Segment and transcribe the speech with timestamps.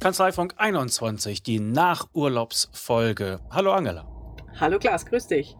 [0.00, 3.40] Kanzleifunk 21, die Nachurlaubsfolge.
[3.50, 4.08] Hallo Angela.
[4.58, 5.58] Hallo Klaas, grüß dich.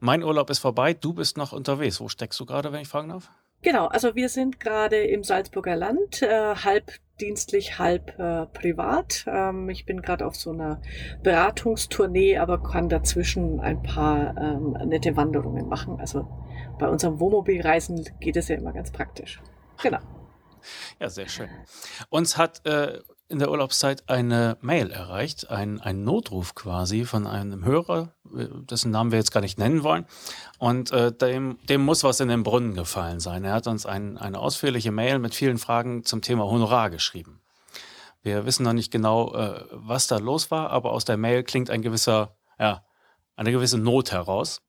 [0.00, 2.00] Mein Urlaub ist vorbei, du bist noch unterwegs.
[2.00, 3.30] Wo steckst du gerade, wenn ich fragen darf?
[3.60, 6.90] Genau, also wir sind gerade im Salzburger Land, äh, halb
[7.20, 9.26] dienstlich, halb äh, privat.
[9.26, 10.80] Ähm, ich bin gerade auf so einer
[11.22, 16.00] Beratungstournee, aber kann dazwischen ein paar ähm, nette Wanderungen machen.
[16.00, 16.26] Also
[16.78, 19.42] bei unserem Wohnmobilreisen geht es ja immer ganz praktisch.
[19.82, 19.98] Genau.
[20.98, 21.48] Ja, sehr schön.
[22.08, 23.00] Uns hat äh,
[23.32, 29.18] in der Urlaubszeit eine Mail erreicht, ein, Notruf quasi von einem Hörer, dessen Namen wir
[29.18, 30.04] jetzt gar nicht nennen wollen.
[30.58, 33.44] Und äh, dem, dem muss was in den Brunnen gefallen sein.
[33.44, 37.40] Er hat uns ein, eine ausführliche Mail mit vielen Fragen zum Thema Honorar geschrieben.
[38.22, 41.70] Wir wissen noch nicht genau, äh, was da los war, aber aus der Mail klingt
[41.70, 42.84] ein gewisser, ja,
[43.34, 44.60] eine gewisse Not heraus.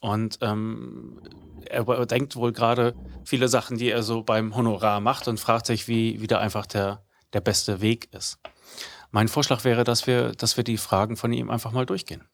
[0.00, 1.20] Und ähm,
[1.66, 2.94] er denkt wohl gerade
[3.24, 6.64] viele Sachen, die er so beim Honorar macht und fragt sich, wie, wie da einfach
[6.64, 7.05] der,
[7.36, 8.38] der beste Weg ist.
[9.10, 12.24] Mein Vorschlag wäre, dass wir, dass wir die Fragen von ihm einfach mal durchgehen.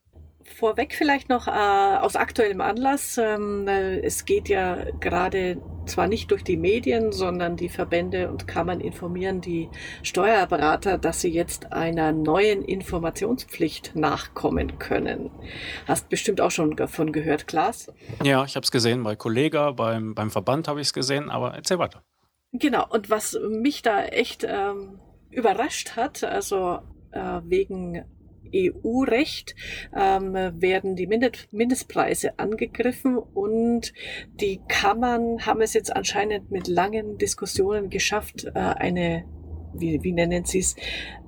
[0.45, 3.19] Vorweg vielleicht noch äh, aus aktuellem Anlass.
[3.19, 8.47] Ähm, äh, es geht ja gerade zwar nicht durch die Medien, sondern die Verbände und
[8.47, 9.69] Kammern informieren die
[10.05, 15.31] Steuerberater, dass sie jetzt einer neuen Informationspflicht nachkommen können.
[15.89, 17.93] Hast bestimmt auch schon davon gehört, Klaas?
[18.23, 21.55] Ja, ich habe es gesehen bei Kollega, beim, beim Verband habe ich es gesehen, aber
[21.55, 22.05] erzähl weiter.
[22.53, 25.01] Genau, und was mich da echt ähm,
[25.31, 28.05] überrascht hat, also äh, wegen
[28.55, 29.55] EU-Recht
[29.97, 33.95] ähm, werden die Mindestpreise angegriffen und
[34.35, 39.25] die Kammern haben es jetzt anscheinend mit langen Diskussionen geschafft, äh, eine,
[39.73, 40.77] wie, wie nennen sie es,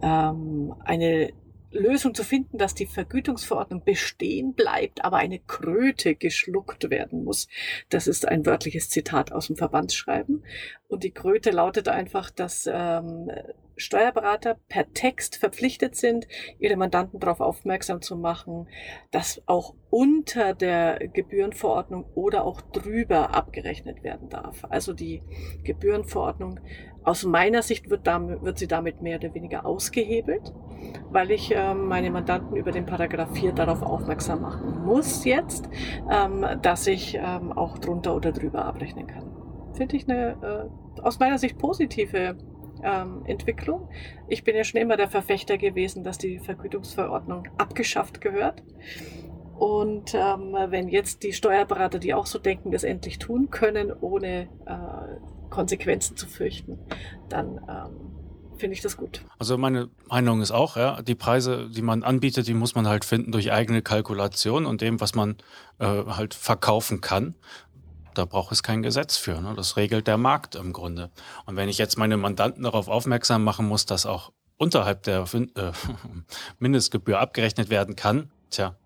[0.02, 1.32] ähm, eine
[1.74, 7.48] Lösung zu finden, dass die Vergütungsverordnung bestehen bleibt, aber eine Kröte geschluckt werden muss.
[7.88, 10.44] Das ist ein wörtliches Zitat aus dem Verbandsschreiben.
[10.88, 13.30] Und die Kröte lautet einfach, dass ähm,
[13.76, 16.26] Steuerberater per Text verpflichtet sind,
[16.58, 18.68] ihre Mandanten darauf aufmerksam zu machen,
[19.10, 24.64] dass auch unter der Gebührenverordnung oder auch drüber abgerechnet werden darf.
[24.68, 25.22] Also die
[25.62, 26.60] Gebührenverordnung
[27.04, 30.52] aus meiner Sicht wird, damit, wird sie damit mehr oder weniger ausgehebelt,
[31.10, 35.68] weil ich ähm, meine Mandanten über den Paragraph 4 darauf aufmerksam machen muss jetzt,
[36.10, 39.30] ähm, dass ich ähm, auch drunter oder drüber abrechnen kann.
[39.74, 42.36] Finde ich eine äh, aus meiner Sicht positive
[42.84, 43.88] ähm, Entwicklung.
[44.28, 48.62] Ich bin ja schon immer der Verfechter gewesen, dass die Vergütungsverordnung abgeschafft gehört.
[49.58, 54.48] Und ähm, wenn jetzt die Steuerberater, die auch so denken, das endlich tun können, ohne
[54.66, 56.78] äh, Konsequenzen zu fürchten,
[57.28, 58.14] dann ähm,
[58.58, 59.20] finde ich das gut.
[59.38, 63.04] Also meine Meinung ist auch, ja, die Preise, die man anbietet, die muss man halt
[63.04, 65.36] finden durch eigene Kalkulation und dem, was man
[65.78, 67.34] äh, halt verkaufen kann.
[68.14, 69.40] Da braucht es kein Gesetz für.
[69.40, 69.54] Ne?
[69.56, 71.10] Das regelt der Markt im Grunde.
[71.46, 75.72] Und wenn ich jetzt meine Mandanten darauf aufmerksam machen muss, dass auch unterhalb der äh,
[76.58, 78.76] Mindestgebühr abgerechnet werden kann, tja,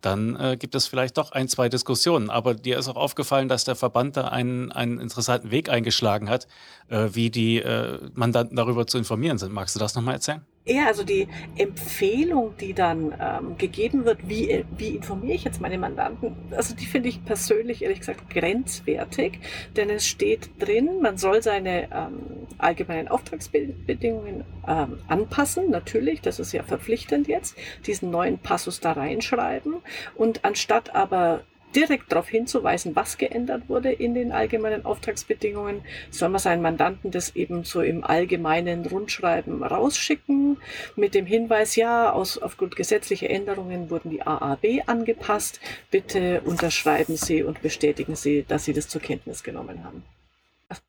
[0.00, 2.28] dann äh, gibt es vielleicht doch ein, zwei Diskussionen.
[2.28, 6.46] Aber dir ist auch aufgefallen, dass der Verband da einen, einen interessanten Weg eingeschlagen hat,
[6.88, 9.52] äh, wie die äh, Mandanten darüber zu informieren sind.
[9.52, 10.44] Magst du das nochmal erzählen?
[10.64, 15.76] Ja, also die Empfehlung, die dann ähm, gegeben wird, wie, wie informiere ich jetzt meine
[15.76, 19.40] Mandanten, also die finde ich persönlich ehrlich gesagt grenzwertig,
[19.74, 26.52] denn es steht drin, man soll seine ähm, allgemeinen Auftragsbedingungen ähm, anpassen, natürlich, das ist
[26.52, 27.56] ja verpflichtend jetzt,
[27.86, 29.82] diesen neuen Passus da reinschreiben.
[30.14, 31.42] Und anstatt aber
[31.74, 37.34] direkt darauf hinzuweisen, was geändert wurde in den allgemeinen Auftragsbedingungen, soll man seinen Mandanten das
[37.36, 40.58] eben so im allgemeinen Rundschreiben rausschicken
[40.96, 45.60] mit dem Hinweis, ja, aus, aufgrund gesetzlicher Änderungen wurden die AAB angepasst.
[45.90, 50.02] Bitte unterschreiben Sie und bestätigen Sie, dass Sie das zur Kenntnis genommen haben.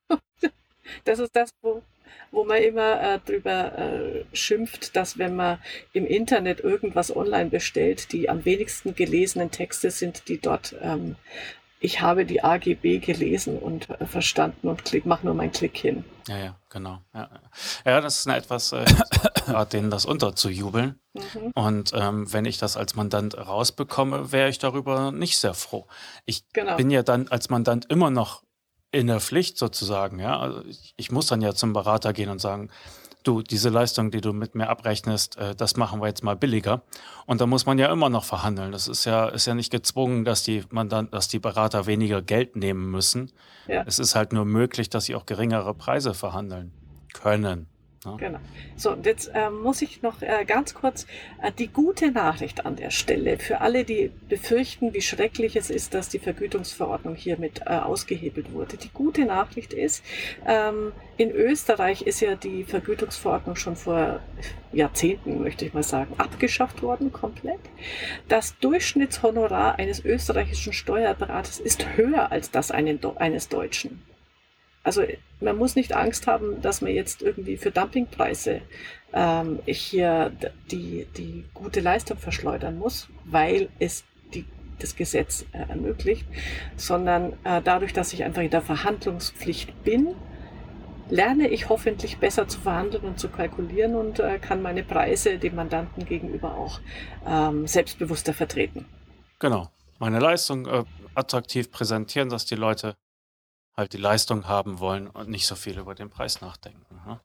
[1.05, 1.81] Das ist das, wo
[2.33, 5.59] wo man immer äh, drüber äh, schimpft, dass wenn man
[5.93, 11.15] im Internet irgendwas online bestellt, die am wenigsten gelesenen Texte sind, die dort ähm,
[11.83, 16.05] ich habe die AGB gelesen und äh, verstanden und klick, mach nur meinen Klick hin.
[16.29, 16.99] Ja, ja, genau.
[17.13, 17.29] Ja,
[17.85, 18.85] ja das ist eine etwas, äh,
[19.73, 20.97] denen das unterzujubeln.
[21.13, 21.51] Mhm.
[21.53, 25.85] Und ähm, wenn ich das als Mandant rausbekomme, wäre ich darüber nicht sehr froh.
[26.25, 26.77] Ich genau.
[26.77, 28.43] bin ja dann als Mandant immer noch
[28.93, 30.19] in der Pflicht sozusagen.
[30.19, 30.39] Ja?
[30.39, 32.69] Also ich, ich, muss dann ja zum Berater gehen und sagen,
[33.23, 36.83] du, diese Leistung, die du mit mir abrechnest, äh, das machen wir jetzt mal billiger.
[37.25, 38.71] Und da muss man ja immer noch verhandeln.
[38.71, 42.21] Das ist ja, ist ja nicht gezwungen, dass die, man dann, dass die Berater weniger
[42.21, 43.31] Geld nehmen müssen.
[43.67, 43.83] Ja.
[43.87, 46.71] Es ist halt nur möglich, dass sie auch geringere Preise verhandeln
[47.13, 47.67] können.
[48.17, 48.39] Genau.
[48.75, 51.07] So, und jetzt äh, muss ich noch äh, ganz kurz
[51.41, 55.93] äh, die gute Nachricht an der Stelle für alle, die befürchten, wie schrecklich es ist,
[55.93, 58.77] dass die Vergütungsverordnung hiermit äh, ausgehebelt wurde.
[58.77, 60.03] Die gute Nachricht ist,
[60.45, 64.19] ähm, in Österreich ist ja die Vergütungsverordnung schon vor
[64.73, 67.59] Jahrzehnten, möchte ich mal sagen, abgeschafft worden komplett.
[68.27, 74.01] Das Durchschnittshonorar eines österreichischen Steuerberaters ist höher als das eines Deutschen.
[74.83, 75.03] Also
[75.39, 78.61] man muss nicht Angst haben, dass man jetzt irgendwie für Dumpingpreise
[79.13, 80.31] ähm, hier
[80.71, 84.03] die, die gute Leistung verschleudern muss, weil es
[84.33, 84.45] die,
[84.79, 86.25] das Gesetz äh, ermöglicht,
[86.75, 90.15] sondern äh, dadurch, dass ich einfach in der Verhandlungspflicht bin,
[91.09, 95.55] lerne ich hoffentlich besser zu verhandeln und zu kalkulieren und äh, kann meine Preise dem
[95.55, 96.81] Mandanten gegenüber auch
[97.25, 98.85] ähm, selbstbewusster vertreten.
[99.39, 99.69] Genau.
[99.99, 100.83] Meine Leistung äh,
[101.15, 102.95] attraktiv präsentieren, dass die Leute
[103.75, 107.01] halt die Leistung haben wollen und nicht so viel über den Preis nachdenken.
[107.05, 107.19] Ne?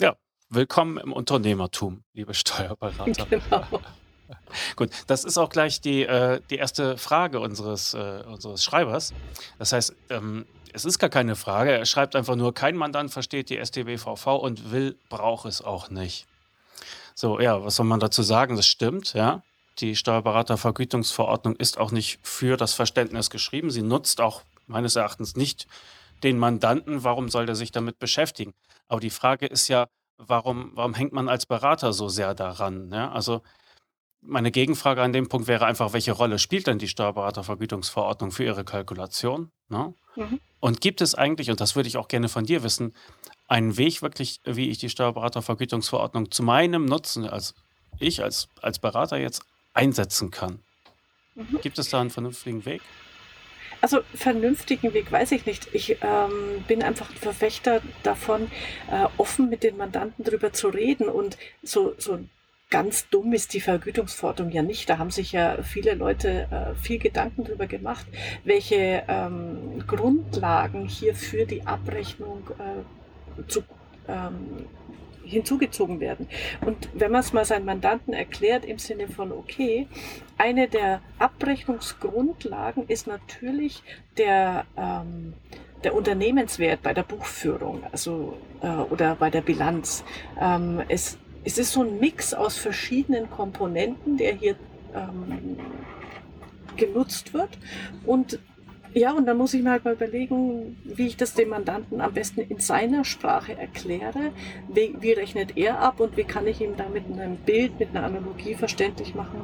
[0.00, 0.16] Ja,
[0.48, 3.26] willkommen im Unternehmertum, liebe Steuerberater.
[4.26, 4.36] Genau.
[4.76, 9.12] Gut, das ist auch gleich die, äh, die erste Frage unseres, äh, unseres Schreibers.
[9.58, 11.72] Das heißt, ähm, es ist gar keine Frage.
[11.72, 16.26] Er schreibt einfach nur, kein Mandant versteht die StBVV und will, braucht es auch nicht.
[17.14, 18.56] So, ja, was soll man dazu sagen?
[18.56, 19.42] Das stimmt, ja.
[19.78, 23.70] Die Steuerberatervergütungsverordnung ist auch nicht für das Verständnis geschrieben.
[23.70, 25.66] Sie nutzt auch meines Erachtens nicht
[26.22, 28.54] den Mandanten, warum soll der sich damit beschäftigen?
[28.88, 32.90] Aber die Frage ist ja, warum, warum hängt man als Berater so sehr daran?
[32.92, 33.12] Ja?
[33.12, 33.42] Also
[34.20, 38.64] meine Gegenfrage an dem Punkt wäre einfach, welche Rolle spielt denn die Steuerberatervergütungsverordnung für Ihre
[38.64, 39.50] Kalkulation?
[39.68, 39.94] Ne?
[40.16, 40.40] Mhm.
[40.60, 42.94] Und gibt es eigentlich, und das würde ich auch gerne von dir wissen,
[43.48, 47.54] einen Weg wirklich, wie ich die Steuerberatervergütungsverordnung zu meinem Nutzen als
[48.00, 49.42] ich als, als Berater jetzt
[49.74, 50.60] einsetzen kann?
[51.34, 51.60] Mhm.
[51.60, 52.80] Gibt es da einen vernünftigen Weg?
[53.84, 55.68] Also vernünftigen Weg weiß ich nicht.
[55.74, 58.50] Ich ähm, bin einfach ein Verfechter davon,
[58.90, 62.18] äh, offen mit den Mandanten darüber zu reden und so, so
[62.70, 64.88] ganz dumm ist die Vergütungsforderung ja nicht.
[64.88, 68.06] Da haben sich ja viele Leute äh, viel Gedanken darüber gemacht,
[68.44, 73.64] welche ähm, Grundlagen hier für die Abrechnung äh, zu
[74.08, 74.64] ähm,
[75.24, 76.28] hinzugezogen werden.
[76.64, 79.88] Und wenn man es mal seinen Mandanten erklärt im Sinne von, okay,
[80.38, 83.82] eine der Abrechnungsgrundlagen ist natürlich
[84.16, 85.34] der, ähm,
[85.82, 90.04] der Unternehmenswert bei der Buchführung, also äh, oder bei der Bilanz.
[90.40, 94.56] Ähm, es, es ist so ein Mix aus verschiedenen Komponenten, der hier
[94.94, 95.58] ähm,
[96.76, 97.50] genutzt wird.
[98.04, 98.38] Und
[98.94, 102.12] ja, und dann muss ich mir halt mal überlegen, wie ich das dem Mandanten am
[102.12, 104.32] besten in seiner Sprache erkläre.
[104.68, 107.90] Wie, wie rechnet er ab und wie kann ich ihm da mit einem Bild, mit
[107.90, 109.40] einer Analogie verständlich machen,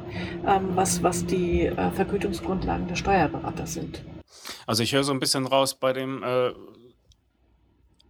[0.47, 4.01] ähm, was, was die äh, Vergütungsgrundlagen der Steuerberater sind.
[4.65, 6.53] Also ich höre so ein bisschen raus bei dem, äh,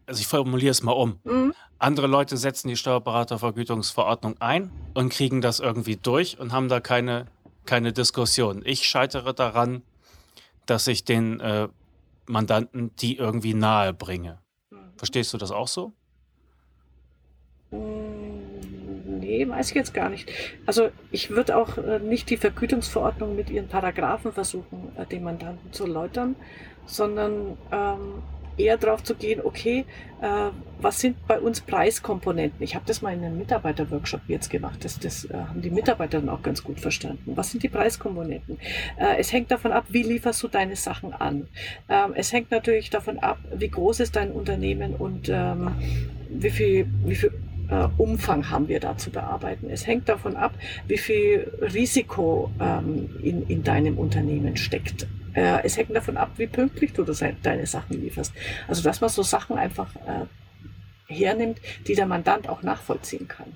[0.05, 1.19] also ich formuliere es mal um.
[1.23, 1.53] Mhm.
[1.79, 7.25] Andere Leute setzen die Steuerberatervergütungsverordnung ein und kriegen das irgendwie durch und haben da keine,
[7.65, 8.61] keine Diskussion.
[8.63, 9.81] Ich scheitere daran,
[10.65, 11.67] dass ich den äh,
[12.27, 14.39] Mandanten die irgendwie nahe bringe.
[14.97, 15.93] Verstehst du das auch so?
[17.71, 20.31] Mm, nee, weiß ich jetzt gar nicht.
[20.65, 25.73] Also ich würde auch äh, nicht die Vergütungsverordnung mit ihren Paragraphen versuchen, äh, den Mandanten
[25.73, 26.35] zu erläutern,
[26.85, 28.21] sondern ähm,
[28.61, 29.85] eher darauf zu gehen, okay,
[30.21, 30.49] äh,
[30.79, 32.61] was sind bei uns Preiskomponenten?
[32.63, 34.83] Ich habe das mal in einem Mitarbeiterworkshop jetzt gemacht.
[34.83, 37.33] Das, das äh, haben die Mitarbeiter dann auch ganz gut verstanden.
[37.35, 38.57] Was sind die Preiskomponenten?
[38.97, 41.47] Äh, es hängt davon ab, wie lieferst du deine Sachen an.
[41.89, 45.71] Ähm, es hängt natürlich davon ab, wie groß ist dein Unternehmen und ähm,
[46.29, 47.31] wie viel, wie viel
[47.69, 49.69] äh, Umfang haben wir da zu bearbeiten.
[49.69, 50.53] Es hängt davon ab,
[50.87, 55.07] wie viel Risiko ähm, in, in deinem Unternehmen steckt.
[55.33, 58.33] Äh, es hängt davon ab, wie pünktlich du das, deine Sachen lieferst.
[58.67, 60.25] Also, dass man so Sachen einfach äh,
[61.13, 63.53] hernimmt, die der Mandant auch nachvollziehen kann.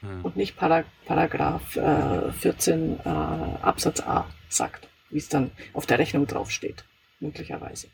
[0.00, 0.24] Hm.
[0.24, 5.98] Und nicht Parag Paragraph äh, 14 äh, Absatz A sagt, wie es dann auf der
[5.98, 6.84] Rechnung draufsteht,
[7.20, 7.88] möglicherweise.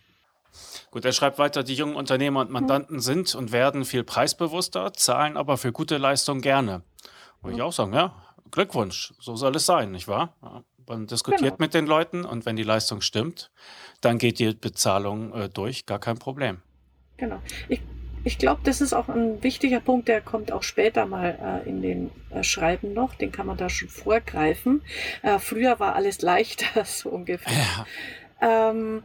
[0.91, 3.01] Gut, er schreibt weiter, die jungen Unternehmer und Mandanten hm.
[3.01, 6.83] sind und werden viel preisbewusster, zahlen aber für gute Leistung gerne.
[7.41, 7.57] Würde hm.
[7.57, 8.15] ich auch sagen, ja,
[8.51, 10.35] Glückwunsch, so soll es sein, nicht wahr?
[10.43, 10.63] Ja.
[10.93, 11.57] Man diskutiert genau.
[11.59, 13.51] mit den Leuten und wenn die Leistung stimmt,
[14.03, 16.59] dann geht die Bezahlung äh, durch, gar kein Problem.
[17.17, 17.41] Genau.
[17.71, 17.81] Ich,
[18.25, 21.81] ich glaube, das ist auch ein wichtiger Punkt, der kommt auch später mal äh, in
[21.81, 24.83] den äh, Schreiben noch, den kann man da schon vorgreifen.
[25.23, 27.55] Äh, früher war alles leichter, so ungefähr.
[28.43, 28.71] Ja.
[28.71, 29.03] Ähm,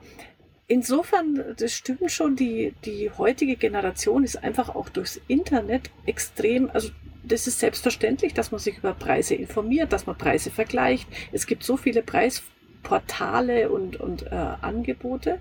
[0.68, 6.90] insofern, das stimmt schon, die, die heutige Generation ist einfach auch durchs Internet extrem, also
[7.28, 11.08] das ist selbstverständlich, dass man sich über Preise informiert, dass man Preise vergleicht.
[11.32, 15.40] Es gibt so viele Preisportale und, und äh, Angebote.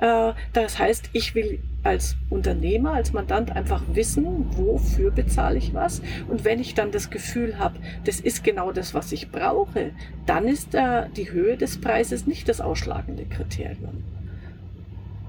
[0.00, 6.02] Äh, das heißt, ich will, als Unternehmer, als Mandant einfach wissen, wofür bezahle ich was.
[6.28, 9.92] Und wenn ich dann das Gefühl habe, das ist genau das, was ich brauche,
[10.26, 14.04] dann ist äh, die Höhe des Preises nicht das ausschlagende Kriterium.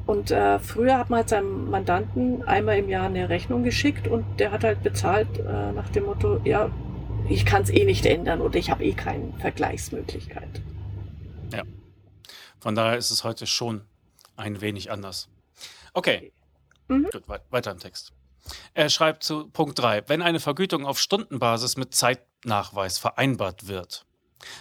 [0.09, 4.39] Und äh, früher hat man halt seinem Mandanten einmal im Jahr eine Rechnung geschickt und
[4.39, 6.71] der hat halt bezahlt äh, nach dem Motto, ja,
[7.29, 10.63] ich kann es eh nicht ändern oder ich habe eh keine Vergleichsmöglichkeit.
[11.53, 11.61] Ja.
[12.59, 13.83] Von daher ist es heute schon
[14.35, 15.29] ein wenig anders.
[15.93, 16.31] Okay.
[16.87, 17.07] Mhm.
[17.11, 18.11] Gut, weiter im Text.
[18.73, 24.07] Er schreibt zu Punkt 3, wenn eine Vergütung auf Stundenbasis mit Zeitnachweis vereinbart wird,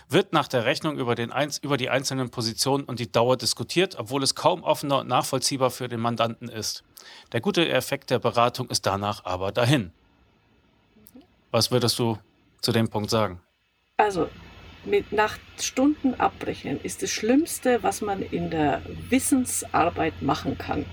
[0.08, 1.32] wird nach der Rechnung über, den,
[1.62, 5.88] über die einzelnen Positionen und die Dauer diskutiert, obwohl es kaum offener und nachvollziehbar für
[5.88, 6.84] den Mandanten ist.
[7.32, 9.92] Der gute Effekt der Beratung ist danach aber dahin.
[11.50, 12.18] Was würdest du
[12.60, 13.40] zu dem Punkt sagen?
[13.96, 14.28] Also,
[14.84, 20.86] mit nach Stunden abbrechen ist das Schlimmste, was man in der Wissensarbeit machen kann,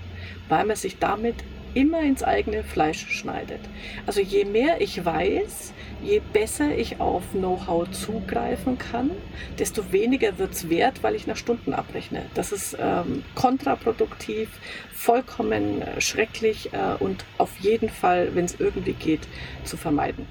[0.48, 1.36] weil man sich damit
[1.76, 3.60] immer ins eigene Fleisch schneidet.
[4.06, 9.10] Also je mehr ich weiß, je besser ich auf Know-how zugreifen kann,
[9.58, 12.24] desto weniger wird es wert, weil ich nach Stunden abrechne.
[12.32, 14.48] Das ist ähm, kontraproduktiv,
[14.94, 19.28] vollkommen äh, schrecklich äh, und auf jeden Fall, wenn es irgendwie geht,
[19.64, 20.26] zu vermeiden.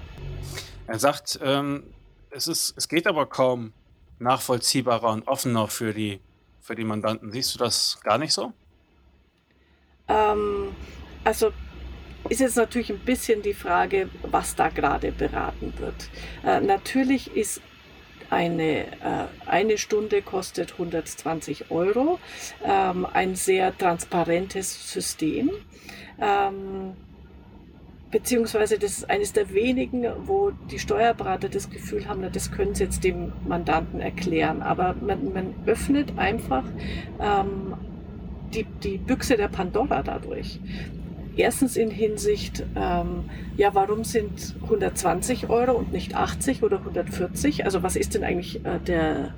[0.88, 1.84] Er sagt, ähm,
[2.32, 3.72] es, ist, es geht aber kaum
[4.18, 6.20] nachvollziehbarer und offener für die,
[6.60, 7.32] für die Mandanten.
[7.32, 8.52] Siehst du das gar nicht so?
[10.08, 10.70] Ähm,
[11.26, 11.52] also
[12.30, 16.10] ist jetzt natürlich ein bisschen die Frage, was da gerade beraten wird.
[16.44, 17.62] Äh, natürlich ist
[18.30, 22.20] eine, äh, eine Stunde kostet 120 Euro,
[22.64, 25.52] ähm, ein sehr transparentes System.
[26.20, 26.94] Ähm,
[28.10, 32.86] beziehungsweise das ist eines der wenigen, wo die Steuerberater das Gefühl haben, das können sie
[32.86, 34.64] jetzt dem Mandanten erklären.
[34.64, 36.64] Aber man, man öffnet einfach
[37.20, 37.76] ähm,
[38.54, 40.60] die, die Büchse der Pandora dadurch.
[41.38, 47.66] Erstens in Hinsicht, ähm, ja, warum sind 120 Euro und nicht 80 oder 140?
[47.66, 49.34] Also was ist denn eigentlich äh, der,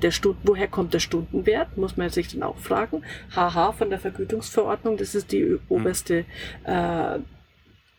[0.00, 1.76] der Stunden, woher kommt der Stundenwert?
[1.76, 3.02] Muss man sich dann auch fragen.
[3.34, 5.60] Haha, von der Vergütungsverordnung, das ist die hm.
[5.68, 6.24] oberste,
[6.64, 7.18] äh,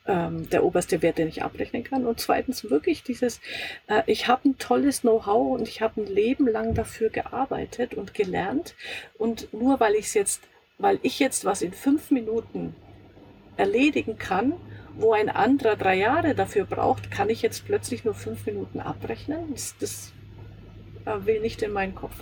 [0.08, 2.08] ähm, der oberste Wert, den ich abrechnen kann.
[2.08, 3.39] Und zweitens wirklich dieses,
[3.88, 8.15] äh, ich habe ein tolles Know-how und ich habe ein Leben lang dafür gearbeitet und
[8.15, 8.74] gelernt.
[9.20, 10.41] Und nur weil ich es jetzt,
[10.79, 12.74] weil ich jetzt was in fünf Minuten
[13.58, 14.54] erledigen kann,
[14.96, 19.52] wo ein anderer drei Jahre dafür braucht, kann ich jetzt plötzlich nur fünf Minuten abrechnen.
[19.52, 20.12] Das, das
[21.06, 22.16] äh, will nicht in meinen Kopf.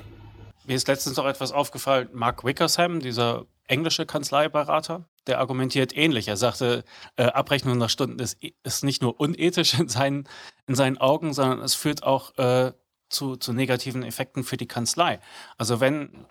[0.65, 2.09] Mir ist letztens noch etwas aufgefallen.
[2.11, 6.27] Mark Wickersham, dieser englische Kanzleiberater, der argumentiert ähnlich.
[6.27, 6.83] Er sagte,
[7.17, 10.27] äh, Abrechnung nach Stunden ist, ist, nicht nur unethisch in seinen,
[10.67, 12.73] in seinen Augen, sondern es führt auch äh,
[13.09, 15.19] zu, zu negativen Effekten für die Kanzlei.
[15.57, 16.25] Also wenn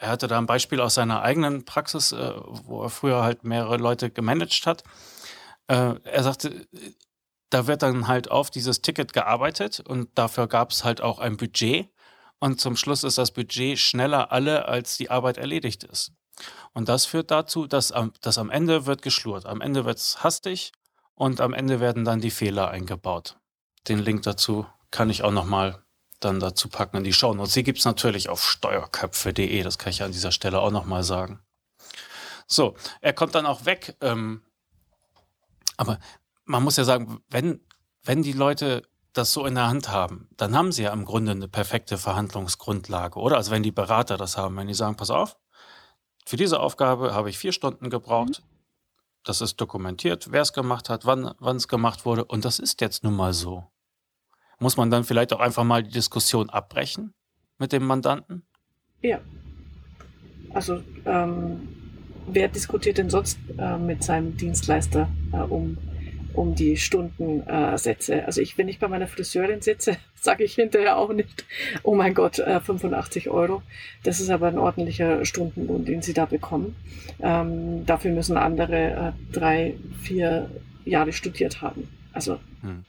[0.00, 2.32] er hatte da ein Beispiel aus seiner eigenen Praxis, äh,
[2.64, 4.82] wo er früher halt mehrere Leute gemanagt hat.
[5.66, 6.66] Äh, er sagte,
[7.50, 11.36] da wird dann halt auf dieses Ticket gearbeitet und dafür gab es halt auch ein
[11.36, 11.90] Budget.
[12.38, 16.12] Und zum Schluss ist das Budget schneller alle, als die Arbeit erledigt ist.
[16.72, 19.44] Und das führt dazu, dass am, dass am Ende wird geschlurrt.
[19.44, 20.72] Am Ende wird es hastig
[21.14, 23.36] und am Ende werden dann die Fehler eingebaut.
[23.86, 25.84] Den Link dazu kann ich auch nochmal
[26.20, 27.54] dann dazu packen in die Show Notes.
[27.54, 31.40] Die gibt's natürlich auf steuerköpfe.de, das kann ich an dieser Stelle auch nochmal sagen.
[32.46, 33.96] So, er kommt dann auch weg.
[34.00, 34.42] Ähm,
[35.76, 35.98] aber
[36.44, 37.60] man muss ja sagen, wenn,
[38.02, 41.32] wenn die Leute das so in der Hand haben, dann haben sie ja im Grunde
[41.32, 43.36] eine perfekte Verhandlungsgrundlage, oder?
[43.36, 45.36] Also wenn die Berater das haben, wenn die sagen, pass auf,
[46.26, 48.40] für diese Aufgabe habe ich vier Stunden gebraucht.
[48.40, 48.46] Mhm.
[49.24, 52.24] Das ist dokumentiert, wer es gemacht hat, wann es gemacht wurde.
[52.24, 53.64] Und das ist jetzt nun mal so.
[54.60, 57.14] Muss man dann vielleicht auch einfach mal die Diskussion abbrechen
[57.58, 58.42] mit dem Mandanten?
[59.00, 59.20] Ja.
[60.52, 61.68] Also, ähm,
[62.26, 65.78] wer diskutiert denn sonst äh, mit seinem Dienstleister äh, um,
[66.34, 68.16] um die Stundensätze?
[68.16, 71.46] Äh, also ich, wenn ich bei meiner Friseurin sitze, sage ich hinterher auch nicht,
[71.82, 73.62] oh mein Gott, 85 äh, Euro.
[74.02, 76.76] Das ist aber ein ordentlicher Stundenlohn, den sie da bekommen.
[77.20, 80.50] Ähm, dafür müssen andere äh, drei, vier
[80.84, 81.88] Jahre studiert haben.
[82.12, 82.84] Also hm.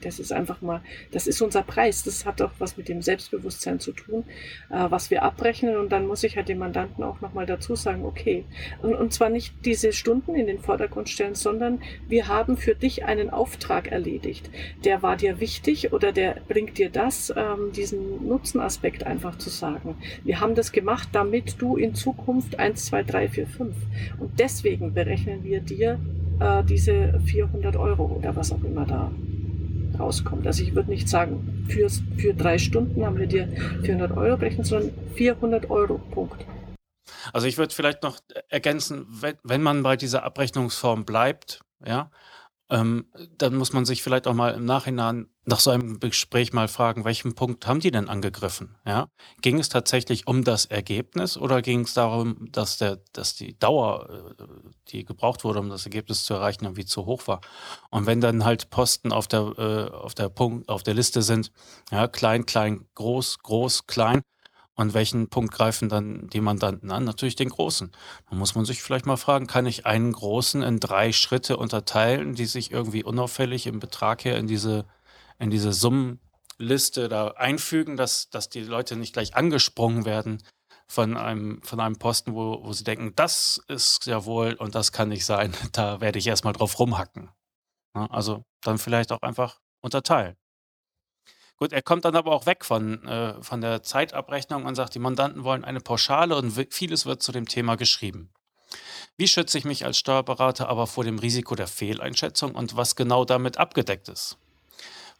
[0.00, 0.80] Das ist einfach mal,
[1.10, 2.02] das ist unser Preis.
[2.04, 4.24] Das hat auch was mit dem Selbstbewusstsein zu tun,
[4.70, 5.76] äh, was wir abrechnen.
[5.76, 8.44] Und dann muss ich halt dem Mandanten auch nochmal dazu sagen, okay.
[8.82, 13.04] Und, und zwar nicht diese Stunden in den Vordergrund stellen, sondern wir haben für dich
[13.04, 14.50] einen Auftrag erledigt.
[14.84, 19.96] Der war dir wichtig oder der bringt dir das, ähm, diesen Nutzenaspekt einfach zu sagen.
[20.24, 23.76] Wir haben das gemacht, damit du in Zukunft 1, 2, 3, 4, 5.
[24.18, 25.98] Und deswegen berechnen wir dir
[26.40, 29.10] äh, diese 400 Euro oder was auch immer da
[30.00, 30.46] rauskommt.
[30.46, 33.48] Also ich würde nicht sagen, für, für drei Stunden haben wir dir
[33.82, 36.44] 400 Euro berechnet, sondern 400 Euro, Punkt.
[37.32, 42.10] Also ich würde vielleicht noch ergänzen, wenn, wenn man bei dieser Abrechnungsform bleibt, ja,
[42.70, 46.68] ähm, dann muss man sich vielleicht auch mal im Nachhinein nach so einem Gespräch mal
[46.68, 48.76] fragen, welchen Punkt haben die denn angegriffen?
[48.86, 49.08] Ja?
[49.42, 54.34] Ging es tatsächlich um das Ergebnis oder ging es darum, dass, der, dass die Dauer,
[54.38, 54.44] äh,
[54.88, 57.40] die gebraucht wurde, um das Ergebnis zu erreichen, irgendwie zu hoch war?
[57.90, 61.52] Und wenn dann halt Posten auf der, äh, auf der Punkt, auf der Liste sind,
[61.90, 64.22] ja, klein, klein, groß, groß, klein,
[64.76, 67.04] und welchen Punkt greifen dann die Mandanten an?
[67.04, 67.90] Natürlich den großen.
[68.30, 72.34] Da muss man sich vielleicht mal fragen, kann ich einen großen in drei Schritte unterteilen,
[72.34, 74.86] die sich irgendwie unauffällig im Betrag her in diese,
[75.40, 80.42] in diese Summenliste da einfügen, dass, dass die Leute nicht gleich angesprungen werden
[80.86, 84.92] von einem, von einem Posten, wo, wo sie denken, das ist ja wohl und das
[84.92, 85.54] kann nicht sein.
[85.72, 87.30] Da werde ich erstmal drauf rumhacken.
[87.96, 90.36] Ja, also dann vielleicht auch einfach unterteilen.
[91.56, 94.98] Gut, er kommt dann aber auch weg von, äh, von der Zeitabrechnung und sagt, die
[94.98, 98.32] Mandanten wollen eine Pauschale und vieles wird zu dem Thema geschrieben.
[99.16, 103.24] Wie schütze ich mich als Steuerberater aber vor dem Risiko der Fehleinschätzung und was genau
[103.24, 104.38] damit abgedeckt ist?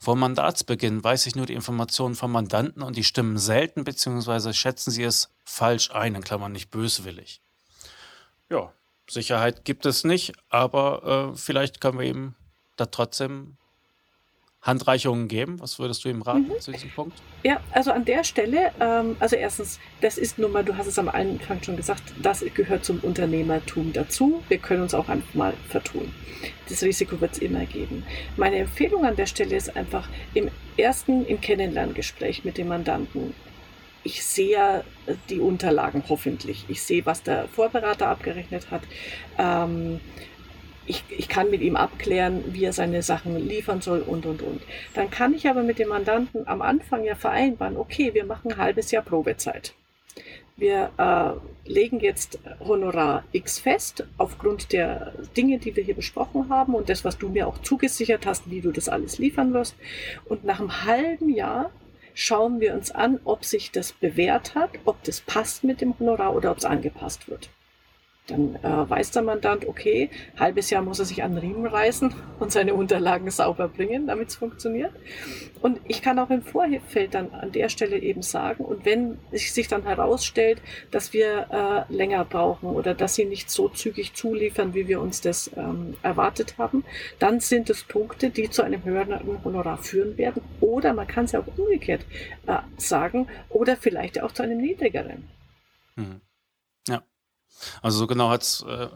[0.02, 4.54] Vor Mandatsbeginn weiß ich nur die Informationen vom Mandanten und die stimmen selten bzw.
[4.54, 7.42] schätzen sie es falsch ein, in Klammern nicht böswillig.
[8.48, 8.72] Ja,
[9.06, 12.34] Sicherheit gibt es nicht, aber äh, vielleicht können wir ihm
[12.76, 13.58] da trotzdem
[14.62, 15.58] Handreichungen geben?
[15.60, 16.60] Was würdest du ihm raten mhm.
[16.60, 17.16] zu diesem Punkt?
[17.42, 20.98] Ja, also an der Stelle, ähm, also erstens, das ist nun mal, du hast es
[20.98, 24.42] am Anfang schon gesagt, das gehört zum Unternehmertum dazu.
[24.48, 26.12] Wir können uns auch einfach mal vertun.
[26.68, 28.04] Das Risiko wird es immer geben.
[28.36, 33.34] Meine Empfehlung an der Stelle ist einfach im ersten, im Kennenlerngespräch mit dem Mandanten,
[34.02, 34.82] ich sehe
[35.28, 36.64] die Unterlagen hoffentlich.
[36.68, 38.82] Ich sehe, was der Vorberater abgerechnet hat.
[39.38, 40.00] Ähm,
[40.90, 44.60] ich, ich kann mit ihm abklären, wie er seine Sachen liefern soll und, und, und.
[44.94, 48.58] Dann kann ich aber mit dem Mandanten am Anfang ja vereinbaren, okay, wir machen ein
[48.58, 49.74] halbes Jahr Probezeit.
[50.56, 56.74] Wir äh, legen jetzt Honorar X fest, aufgrund der Dinge, die wir hier besprochen haben
[56.74, 59.76] und das, was du mir auch zugesichert hast, wie du das alles liefern wirst.
[60.26, 61.70] Und nach einem halben Jahr
[62.14, 66.34] schauen wir uns an, ob sich das bewährt hat, ob das passt mit dem Honorar
[66.34, 67.48] oder ob es angepasst wird.
[68.30, 70.08] Dann äh, weiß der Mandant, okay,
[70.38, 74.28] halbes Jahr muss er sich an den Riemen reißen und seine Unterlagen sauber bringen, damit
[74.28, 74.92] es funktioniert.
[75.60, 79.54] Und ich kann auch im Vorfeld dann an der Stelle eben sagen, und wenn es
[79.54, 84.74] sich dann herausstellt, dass wir äh, länger brauchen oder dass sie nicht so zügig zuliefern,
[84.74, 86.84] wie wir uns das ähm, erwartet haben,
[87.18, 90.42] dann sind es Punkte, die zu einem höheren Honorar führen werden.
[90.60, 92.06] Oder man kann es ja auch umgekehrt
[92.46, 95.28] äh, sagen, oder vielleicht auch zu einem niedrigeren.
[95.96, 96.20] Mhm.
[97.82, 98.88] Also so genau hat es äh,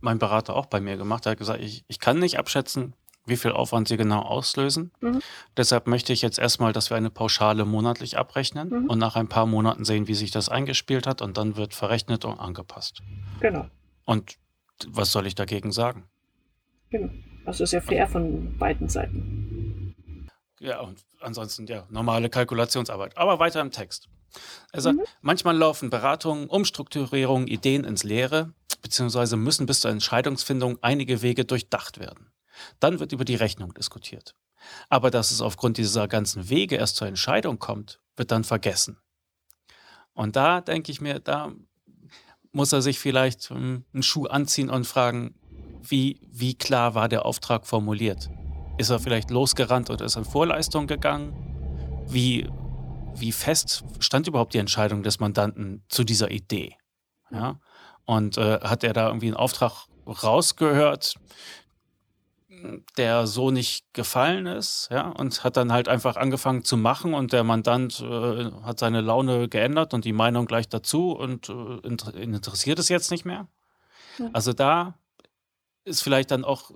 [0.00, 1.26] mein Berater auch bei mir gemacht.
[1.26, 2.94] Er hat gesagt, ich, ich kann nicht abschätzen,
[3.26, 4.92] wie viel Aufwand sie genau auslösen.
[5.00, 5.20] Mhm.
[5.56, 8.90] Deshalb möchte ich jetzt erstmal, dass wir eine Pauschale monatlich abrechnen mhm.
[8.90, 12.24] und nach ein paar Monaten sehen, wie sich das eingespielt hat und dann wird verrechnet
[12.24, 13.02] und angepasst.
[13.40, 13.66] Genau.
[14.04, 14.36] Und
[14.88, 16.04] was soll ich dagegen sagen?
[16.90, 17.10] Genau.
[17.44, 19.96] Also ist ja fair von beiden Seiten.
[20.58, 23.16] Ja, und ansonsten ja, normale Kalkulationsarbeit.
[23.16, 24.08] Aber weiter im Text.
[24.72, 25.02] Also mhm.
[25.20, 31.98] manchmal laufen Beratungen, Umstrukturierungen, Ideen ins Leere, beziehungsweise müssen bis zur Entscheidungsfindung einige Wege durchdacht
[31.98, 32.30] werden.
[32.78, 34.34] Dann wird über die Rechnung diskutiert.
[34.88, 38.98] Aber dass es aufgrund dieser ganzen Wege erst zur Entscheidung kommt, wird dann vergessen.
[40.12, 41.52] Und da denke ich mir, da
[42.52, 45.34] muss er sich vielleicht hm, einen Schuh anziehen und fragen,
[45.82, 48.28] wie, wie klar war der Auftrag formuliert?
[48.76, 51.32] Ist er vielleicht losgerannt oder ist er in Vorleistung gegangen?
[52.08, 52.48] Wie
[53.14, 56.76] wie fest stand überhaupt die Entscheidung des Mandanten zu dieser Idee?
[57.30, 57.60] Ja?
[58.04, 61.14] Und äh, hat er da irgendwie einen Auftrag rausgehört,
[62.96, 67.32] der so nicht gefallen ist, ja, und hat dann halt einfach angefangen zu machen und
[67.32, 72.78] der Mandant äh, hat seine Laune geändert und die Meinung gleich dazu und äh, interessiert
[72.78, 73.48] es jetzt nicht mehr.
[74.18, 74.30] Ja.
[74.32, 74.98] Also da
[75.84, 76.70] ist vielleicht dann auch,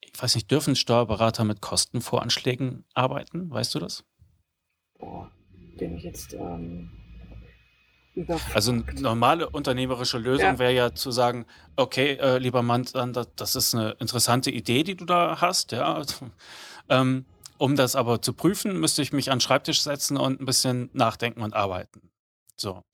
[0.00, 3.50] ich weiß nicht, dürfen Steuerberater mit Kostenvoranschlägen arbeiten?
[3.50, 4.04] Weißt du das?
[5.00, 5.30] Boah,
[5.78, 6.90] bin ich jetzt ähm,
[8.54, 10.58] Also eine normale unternehmerische Lösung ja.
[10.58, 12.86] wäre ja zu sagen, okay, äh, lieber Mann,
[13.36, 16.02] das ist eine interessante Idee, die du da hast, ja.
[16.88, 17.24] ähm,
[17.58, 20.88] um das aber zu prüfen, müsste ich mich an den Schreibtisch setzen und ein bisschen
[20.92, 22.10] nachdenken und arbeiten.
[22.56, 22.84] So.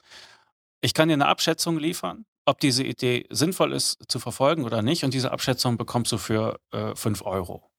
[0.81, 5.05] Ich kann dir eine Abschätzung liefern, ob diese Idee sinnvoll ist zu verfolgen oder nicht.
[5.05, 7.71] Und diese Abschätzung bekommst du für 5 äh, Euro.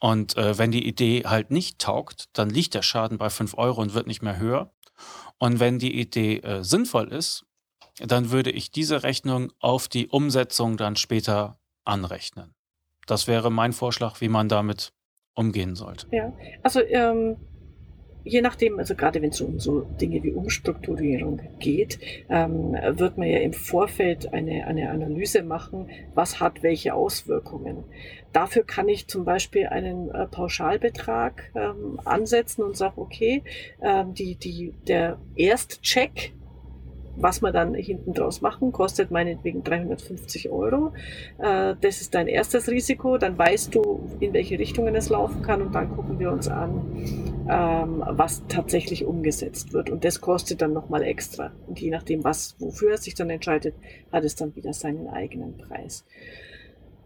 [0.00, 3.82] Und äh, wenn die Idee halt nicht taugt, dann liegt der Schaden bei 5 Euro
[3.82, 4.72] und wird nicht mehr höher.
[5.38, 7.46] Und wenn die Idee äh, sinnvoll ist,
[7.98, 12.54] dann würde ich diese Rechnung auf die Umsetzung dann später anrechnen.
[13.06, 14.92] Das wäre mein Vorschlag, wie man damit
[15.34, 16.06] umgehen sollte.
[16.12, 16.32] Ja,
[16.62, 17.36] also ähm,
[18.30, 23.28] je nachdem, also gerade wenn es um so Dinge wie Umstrukturierung geht, ähm, wird man
[23.28, 27.84] ja im Vorfeld eine, eine Analyse machen, was hat welche Auswirkungen.
[28.32, 33.42] Dafür kann ich zum Beispiel einen äh, Pauschalbetrag ähm, ansetzen und sage, okay,
[33.82, 36.32] ähm, die, die, der Erstcheck
[37.22, 40.92] was wir dann hinten draus machen, kostet meinetwegen 350 Euro.
[41.38, 43.18] Äh, das ist dein erstes Risiko.
[43.18, 46.86] Dann weißt du, in welche Richtungen es laufen kann und dann gucken wir uns an,
[47.48, 49.90] ähm, was tatsächlich umgesetzt wird.
[49.90, 51.52] Und das kostet dann nochmal extra.
[51.66, 53.74] Und je nachdem, was, wofür es sich dann entscheidet,
[54.12, 56.04] hat es dann wieder seinen eigenen Preis.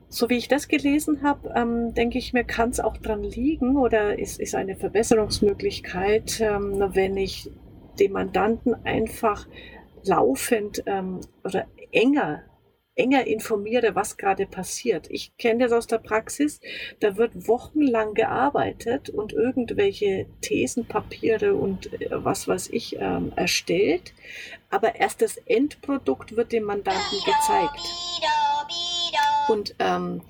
[0.08, 3.76] So wie ich das gelesen habe, ähm, denke ich mir, kann es auch dran liegen
[3.76, 7.50] oder ist, ist eine Verbesserungsmöglichkeit, ähm, wenn ich
[7.98, 9.48] dem Mandanten einfach
[10.06, 12.44] laufend ähm, oder enger
[12.96, 15.08] enger informiere, was gerade passiert.
[15.10, 16.60] Ich kenne das aus der Praxis,
[17.00, 24.14] da wird wochenlang gearbeitet und irgendwelche Thesenpapiere und äh, was weiß ich ähm, erstellt,
[24.70, 27.80] aber erst das Endprodukt wird dem Mandanten gezeigt.
[29.48, 30.22] Und ähm,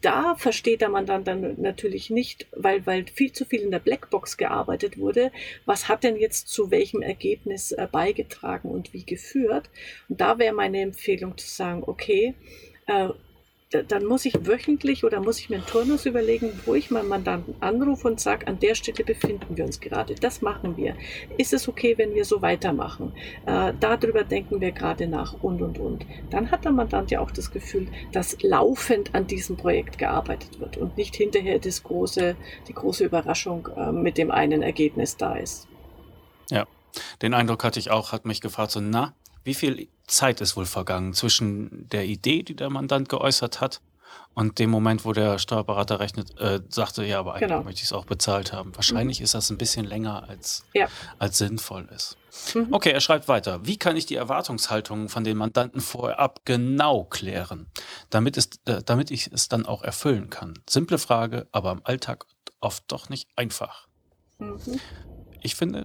[0.00, 4.36] da versteht der Mandant dann natürlich nicht, weil, weil viel zu viel in der Blackbox
[4.36, 5.32] gearbeitet wurde,
[5.66, 9.70] was hat denn jetzt zu welchem Ergebnis äh, beigetragen und wie geführt.
[10.08, 12.34] Und da wäre meine Empfehlung zu sagen, okay,
[12.86, 13.08] äh,
[13.70, 17.54] dann muss ich wöchentlich oder muss ich mir einen Turnus überlegen, wo ich meinen Mandanten
[17.60, 20.14] anrufe und sage, an der Stelle befinden wir uns gerade.
[20.14, 20.96] Das machen wir.
[21.36, 23.12] Ist es okay, wenn wir so weitermachen?
[23.46, 26.06] Äh, darüber denken wir gerade nach und, und, und.
[26.30, 30.78] Dann hat der Mandant ja auch das Gefühl, dass laufend an diesem Projekt gearbeitet wird
[30.78, 32.36] und nicht hinterher das große,
[32.68, 35.68] die große Überraschung äh, mit dem einen Ergebnis da ist.
[36.50, 36.66] Ja,
[37.20, 39.12] den Eindruck hatte ich auch, hat mich gefragt, so, na,
[39.48, 43.80] wie viel Zeit ist wohl vergangen zwischen der Idee, die der Mandant geäußert hat,
[44.34, 47.64] und dem Moment, wo der Steuerberater rechnet, äh, sagte, ja, aber eigentlich genau.
[47.64, 48.74] möchte ich es auch bezahlt haben.
[48.76, 49.24] Wahrscheinlich mhm.
[49.24, 50.86] ist das ein bisschen länger, als, ja.
[51.18, 52.16] als sinnvoll ist.
[52.54, 52.68] Mhm.
[52.70, 53.66] Okay, er schreibt weiter.
[53.66, 57.66] Wie kann ich die Erwartungshaltungen von den Mandanten vorab genau klären,
[58.10, 60.54] damit, es, äh, damit ich es dann auch erfüllen kann?
[60.70, 62.24] Simple Frage, aber im Alltag
[62.60, 63.88] oft doch nicht einfach.
[64.38, 64.78] Mhm.
[65.40, 65.84] Ich finde,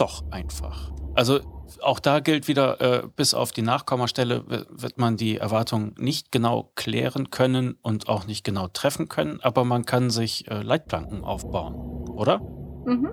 [0.00, 0.92] doch einfach.
[1.14, 1.40] Also
[1.82, 6.72] auch da gilt wieder, äh, bis auf die Nachkommastelle wird man die Erwartungen nicht genau
[6.74, 11.74] klären können und auch nicht genau treffen können, aber man kann sich äh, Leitplanken aufbauen,
[12.10, 12.40] oder?
[12.86, 13.10] Mhm.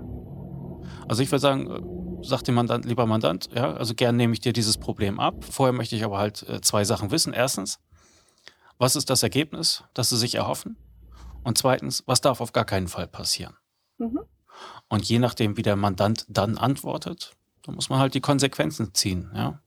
[1.08, 4.40] Also ich würde sagen, äh, sagt dem Mandant, lieber Mandant, ja, also gern nehme ich
[4.40, 5.44] dir dieses Problem ab.
[5.44, 7.34] Vorher möchte ich aber halt äh, zwei Sachen wissen.
[7.34, 7.80] Erstens,
[8.78, 10.78] was ist das Ergebnis, das Sie sich erhoffen?
[11.44, 13.56] Und zweitens, was darf auf gar keinen Fall passieren?
[13.98, 14.20] Mhm.
[14.90, 19.30] Und je nachdem, wie der Mandant dann antwortet, da muss man halt die Konsequenzen ziehen,
[19.36, 19.60] ja.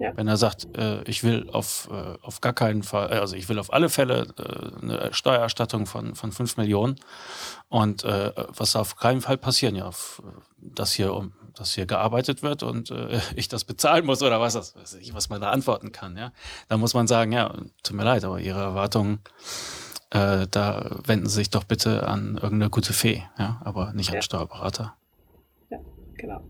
[0.00, 0.16] Ja.
[0.16, 3.50] Wenn er sagt, äh, ich will auf, äh, auf gar keinen Fall, äh, also ich
[3.50, 6.96] will auf alle Fälle äh, eine Steuererstattung von, von 5 Millionen
[7.68, 9.90] und äh, was darf auf keinen Fall passieren, ja,
[10.56, 14.54] dass hier, um, dass hier gearbeitet wird und äh, ich das bezahlen muss oder was,
[14.54, 14.74] das,
[15.12, 16.32] was man da antworten kann, ja.
[16.68, 19.20] Da muss man sagen, ja, tut mir leid, aber Ihre Erwartungen
[20.10, 24.16] äh, da wenden Sie sich doch bitte an irgendeine gute Fee, ja, aber nicht ja.
[24.16, 24.94] an Steuerberater.
[25.70, 25.78] Ja,
[26.16, 26.40] genau.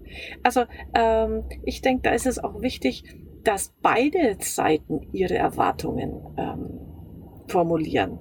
[0.42, 3.04] Also ähm, ich denke, da ist es auch wichtig,
[3.44, 6.80] dass beide Seiten ihre Erwartungen ähm,
[7.48, 8.18] formulieren.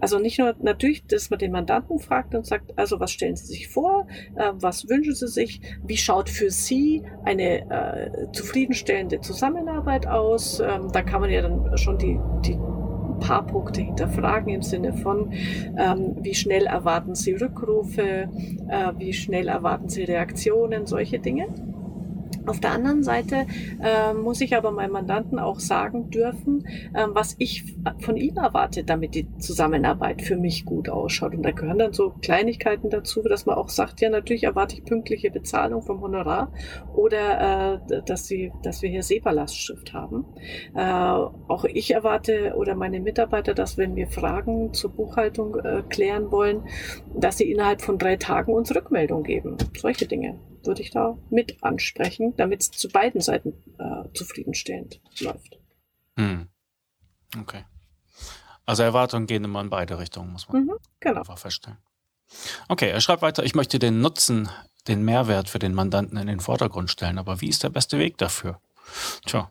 [0.00, 3.46] Also nicht nur natürlich, dass man den Mandanten fragt und sagt, also was stellen Sie
[3.46, 10.06] sich vor, äh, was wünschen Sie sich, wie schaut für Sie eine äh, zufriedenstellende Zusammenarbeit
[10.06, 10.60] aus.
[10.60, 12.58] Ähm, da kann man ja dann schon die, die
[13.18, 15.32] paar Punkte hinterfragen im Sinne von,
[15.78, 18.28] ähm, wie schnell erwarten Sie Rückrufe,
[18.68, 21.46] äh, wie schnell erwarten Sie Reaktionen, solche Dinge.
[22.48, 23.46] Auf der anderen Seite
[23.82, 28.84] äh, muss ich aber meinem Mandanten auch sagen dürfen, äh, was ich von ihm erwarte,
[28.84, 31.34] damit die Zusammenarbeit für mich gut ausschaut.
[31.34, 34.84] Und da gehören dann so Kleinigkeiten dazu, dass man auch sagt, ja, natürlich erwarte ich
[34.84, 36.52] pünktliche Bezahlung vom Honorar
[36.94, 40.24] oder äh, dass, sie, dass wir hier SEPA-Lastschrift haben.
[40.74, 46.30] Äh, auch ich erwarte oder meine Mitarbeiter, dass wenn wir Fragen zur Buchhaltung äh, klären
[46.30, 46.62] wollen,
[47.14, 49.56] dass sie innerhalb von drei Tagen uns Rückmeldung geben.
[49.76, 55.58] Solche Dinge würde ich da mit ansprechen, damit es zu beiden Seiten äh, zufriedenstellend läuft.
[56.16, 56.48] Hm.
[57.40, 57.64] Okay.
[58.64, 61.20] Also Erwartungen gehen immer in beide Richtungen, muss man mhm, genau.
[61.20, 61.78] einfach feststellen.
[62.68, 64.48] Okay, er schreibt weiter, ich möchte den Nutzen,
[64.86, 68.18] den Mehrwert für den Mandanten in den Vordergrund stellen, aber wie ist der beste Weg
[68.18, 68.60] dafür?
[69.26, 69.50] Tja,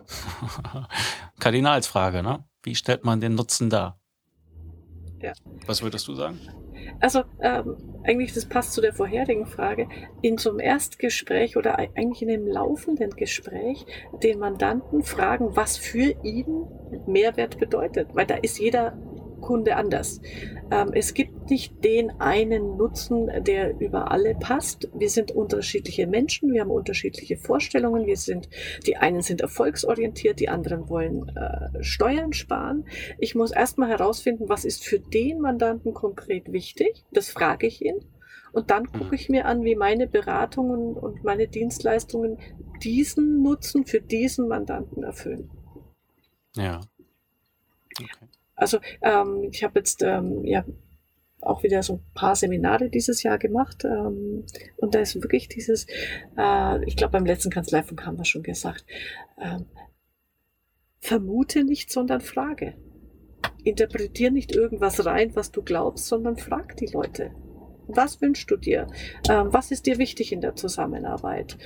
[1.39, 2.43] Kardinalsfrage, ne?
[2.63, 3.99] Wie stellt man den Nutzen dar?
[5.19, 5.33] Ja.
[5.65, 6.39] Was würdest du sagen?
[6.99, 9.87] Also ähm, eigentlich, das passt zu der vorherigen Frage,
[10.21, 13.85] in so einem Erstgespräch oder eigentlich in einem laufenden Gespräch
[14.23, 16.65] den Mandanten fragen, was für ihn
[17.05, 18.09] Mehrwert bedeutet.
[18.13, 18.97] Weil da ist jeder
[19.41, 20.21] Kunde anders.
[20.71, 24.89] Ähm, es gibt nicht den einen Nutzen, der über alle passt.
[24.93, 28.05] Wir sind unterschiedliche Menschen, wir haben unterschiedliche Vorstellungen.
[28.05, 28.49] Wir sind,
[28.85, 32.85] die einen sind erfolgsorientiert, die anderen wollen äh, Steuern sparen.
[33.17, 37.05] Ich muss erstmal herausfinden, was ist für den Mandanten konkret wichtig.
[37.11, 37.99] Das frage ich ihn.
[38.53, 42.39] Und dann gucke ich mir an, wie meine Beratungen und meine Dienstleistungen
[42.81, 45.51] diesen Nutzen für diesen Mandanten erfüllen.
[46.55, 46.79] Ja.
[47.99, 48.27] Okay.
[48.57, 50.65] Also ähm, ich habe jetzt ähm, ja
[51.41, 54.45] auch wieder so ein paar Seminare dieses Jahr gemacht ähm,
[54.77, 55.85] und da ist wirklich dieses,
[56.37, 58.83] äh, ich glaube beim letzten Kanzleifunk haben wir schon gesagt,
[59.39, 59.67] ähm,
[60.99, 62.73] vermute nicht, sondern frage.
[63.63, 67.31] Interpretier nicht irgendwas rein, was du glaubst, sondern frag die Leute.
[67.87, 68.87] Was wünschst du dir?
[69.29, 71.57] Ähm, was ist dir wichtig in der Zusammenarbeit?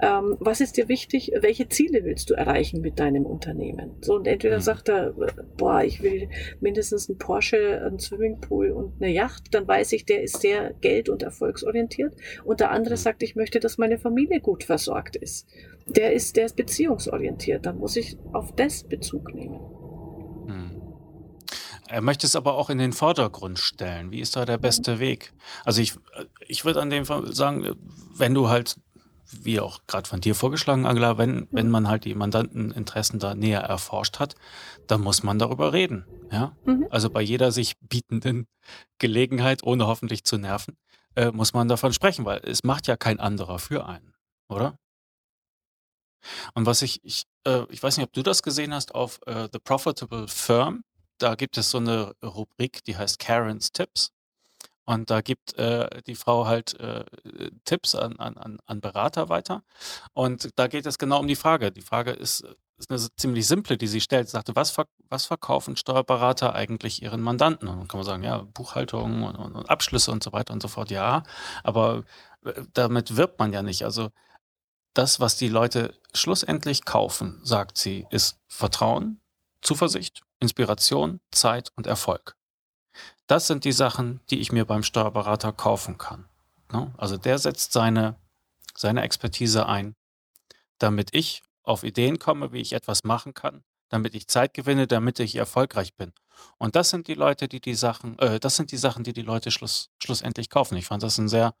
[0.00, 1.32] Ähm, was ist dir wichtig?
[1.40, 3.96] Welche Ziele willst du erreichen mit deinem Unternehmen?
[4.00, 4.62] So, und entweder mhm.
[4.62, 5.14] sagt er,
[5.56, 6.28] boah, ich will
[6.60, 11.08] mindestens einen Porsche, einen Swimmingpool und eine Yacht, dann weiß ich, der ist sehr geld-
[11.08, 12.14] und erfolgsorientiert.
[12.44, 12.98] Und der andere mhm.
[12.98, 15.48] sagt, ich möchte, dass meine Familie gut versorgt ist.
[15.86, 17.66] Der ist, der ist beziehungsorientiert.
[17.66, 19.60] Dann muss ich auf das Bezug nehmen.
[21.88, 24.10] Er möchte es aber auch in den Vordergrund stellen.
[24.10, 25.32] Wie ist da der beste Weg?
[25.64, 25.94] Also ich,
[26.46, 27.74] ich würde an dem Fall sagen,
[28.14, 28.76] wenn du halt,
[29.32, 33.60] wie auch gerade von dir vorgeschlagen, Angela, wenn, wenn man halt die Mandanteninteressen da näher
[33.60, 34.34] erforscht hat,
[34.86, 36.04] dann muss man darüber reden.
[36.30, 36.54] Ja?
[36.64, 36.86] Mhm.
[36.90, 38.46] Also bei jeder sich bietenden
[38.98, 40.76] Gelegenheit, ohne hoffentlich zu nerven,
[41.16, 44.14] äh, muss man davon sprechen, weil es macht ja kein anderer für einen,
[44.48, 44.78] oder?
[46.54, 49.48] Und was ich, ich, äh, ich weiß nicht, ob du das gesehen hast auf äh,
[49.52, 50.82] The Profitable Firm
[51.18, 54.12] da gibt es so eine Rubrik, die heißt Karen's Tipps.
[54.84, 57.04] Und da gibt äh, die Frau halt äh,
[57.64, 59.62] Tipps an, an, an Berater weiter.
[60.14, 61.70] Und da geht es genau um die Frage.
[61.70, 62.42] Die Frage ist,
[62.78, 64.28] ist eine ziemlich simple, die sie stellt.
[64.28, 67.68] Sie sagte, was, ver was verkaufen Steuerberater eigentlich ihren Mandanten?
[67.68, 70.62] Und dann kann man sagen, ja, Buchhaltung und, und, und Abschlüsse und so weiter und
[70.62, 70.90] so fort.
[70.90, 71.22] Ja,
[71.64, 72.04] aber
[72.46, 73.84] äh, damit wirbt man ja nicht.
[73.84, 74.08] Also
[74.94, 79.20] das, was die Leute schlussendlich kaufen, sagt sie, ist Vertrauen,
[79.60, 82.36] Zuversicht, Inspiration, Zeit und Erfolg.
[83.26, 86.28] Das sind die Sachen, die ich mir beim Steuerberater kaufen kann.
[86.72, 86.92] Ne?
[86.96, 88.16] Also der setzt seine,
[88.74, 89.94] seine Expertise ein,
[90.78, 95.20] damit ich auf Ideen komme, wie ich etwas machen kann, damit ich Zeit gewinne, damit
[95.20, 96.12] ich erfolgreich bin.
[96.56, 99.22] Und das sind die Leute, die die Sachen, äh, das sind die Sachen, die die
[99.22, 100.76] Leute schluss, schlussendlich kaufen.
[100.76, 101.54] Ich fand das ein sehr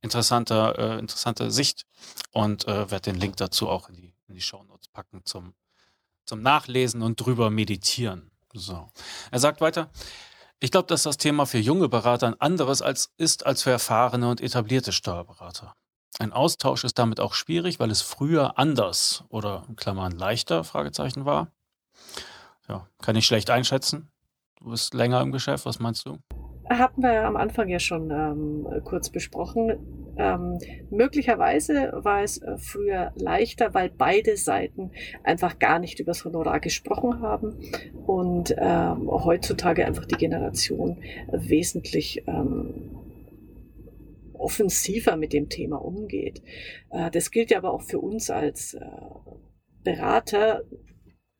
[0.00, 1.86] interessanter, äh, interessante Sicht
[2.30, 5.54] und äh, werde den Link dazu auch in die, in die Show Notes packen zum,
[6.24, 8.30] zum Nachlesen und drüber meditieren.
[8.52, 8.88] So.
[9.30, 9.90] Er sagt weiter,
[10.60, 14.28] ich glaube, dass das Thema für junge Berater ein anderes als, ist als für erfahrene
[14.28, 15.74] und etablierte Steuerberater.
[16.18, 21.48] Ein Austausch ist damit auch schwierig, weil es früher anders oder Klammern leichter Fragezeichen war.
[22.68, 24.12] Ja, kann ich schlecht einschätzen.
[24.60, 26.18] Du bist länger im Geschäft, was meinst du?
[26.78, 30.14] Hatten wir am Anfang ja schon ähm, kurz besprochen.
[30.16, 30.58] Ähm,
[30.90, 34.90] möglicherweise war es äh, früher leichter, weil beide Seiten
[35.24, 37.56] einfach gar nicht über das Honorar gesprochen haben
[38.06, 40.98] und ähm, heutzutage einfach die Generation
[41.32, 42.90] wesentlich ähm,
[44.34, 46.42] offensiver mit dem Thema umgeht.
[46.90, 48.80] Äh, das gilt ja aber auch für uns als äh,
[49.82, 50.62] Berater,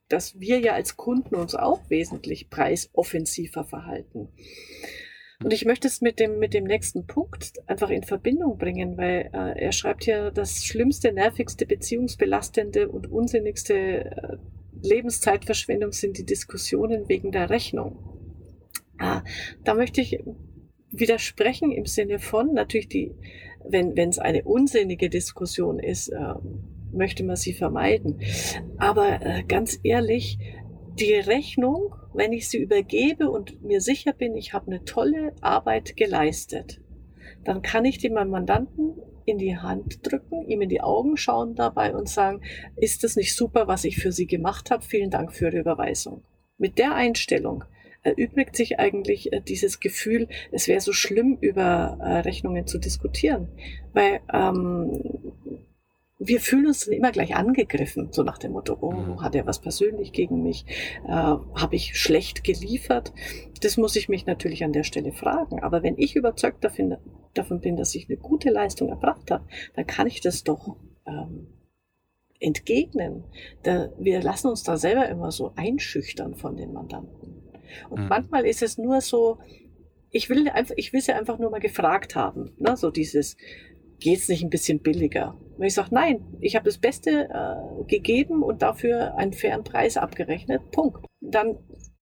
[0.08, 4.28] dass wir ja als Kunden uns auch wesentlich preisoffensiver verhalten.
[5.42, 9.30] Und ich möchte es mit dem, mit dem nächsten Punkt einfach in Verbindung bringen, weil
[9.32, 14.36] äh, er schreibt hier, das schlimmste, nervigste, beziehungsbelastende und unsinnigste äh,
[14.82, 17.98] Lebenszeitverschwendung sind die Diskussionen wegen der Rechnung.
[18.98, 19.22] Ah,
[19.64, 20.20] da möchte ich
[20.90, 23.12] widersprechen im Sinne von, natürlich die,
[23.64, 26.34] wenn es eine unsinnige Diskussion ist, äh,
[26.92, 28.20] möchte man sie vermeiden.
[28.76, 30.38] Aber äh, ganz ehrlich,
[30.98, 35.96] die Rechnung wenn ich sie übergebe und mir sicher bin, ich habe eine tolle Arbeit
[35.96, 36.80] geleistet,
[37.44, 38.94] dann kann ich meinem Mandanten
[39.24, 42.42] in die Hand drücken, ihm in die Augen schauen dabei und sagen,
[42.76, 44.82] ist das nicht super, was ich für Sie gemacht habe?
[44.82, 46.24] Vielen Dank für Ihre Überweisung.
[46.58, 47.64] Mit der Einstellung
[48.02, 53.48] erübrigt sich eigentlich äh, dieses Gefühl, es wäre so schlimm, über äh, Rechnungen zu diskutieren.
[53.92, 55.32] Weil ähm,
[56.24, 59.22] wir fühlen uns dann immer gleich angegriffen, so nach dem Motto, oh, mhm.
[59.22, 60.64] hat er was persönlich gegen mich?
[61.06, 63.12] Äh, Habe ich schlecht geliefert?
[63.60, 65.62] Das muss ich mich natürlich an der Stelle fragen.
[65.62, 66.96] Aber wenn ich überzeugt davon,
[67.34, 71.48] davon bin, dass ich eine gute Leistung erbracht habe, dann kann ich das doch ähm,
[72.38, 73.24] entgegnen.
[73.62, 77.42] Da, wir lassen uns da selber immer so einschüchtern von den Mandanten.
[77.90, 78.08] Und mhm.
[78.08, 79.38] manchmal ist es nur so,
[80.10, 82.52] ich will einfach, ich will sie einfach nur mal gefragt haben.
[82.58, 82.76] Ne?
[82.76, 83.36] So dieses,
[84.02, 85.38] geht's nicht ein bisschen billiger?
[85.56, 89.96] Wenn ich sage, nein, ich habe das Beste äh, gegeben und dafür einen fairen Preis
[89.96, 91.06] abgerechnet, Punkt.
[91.20, 91.58] Dann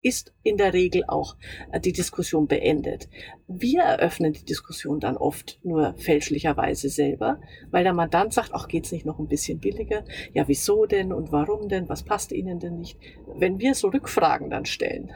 [0.04, 1.37] ist in der Regel auch
[1.72, 3.09] äh, die Diskussion beendet.
[3.48, 8.92] Wir eröffnen die Diskussion dann oft nur fälschlicherweise selber, weil der Mandant sagt, ach, geht's
[8.92, 10.04] nicht noch ein bisschen billiger?
[10.35, 11.88] Ja, wieso denn und warum denn?
[11.88, 12.98] Was passt Ihnen denn nicht?
[13.35, 15.11] Wenn wir so Rückfragen dann stellen,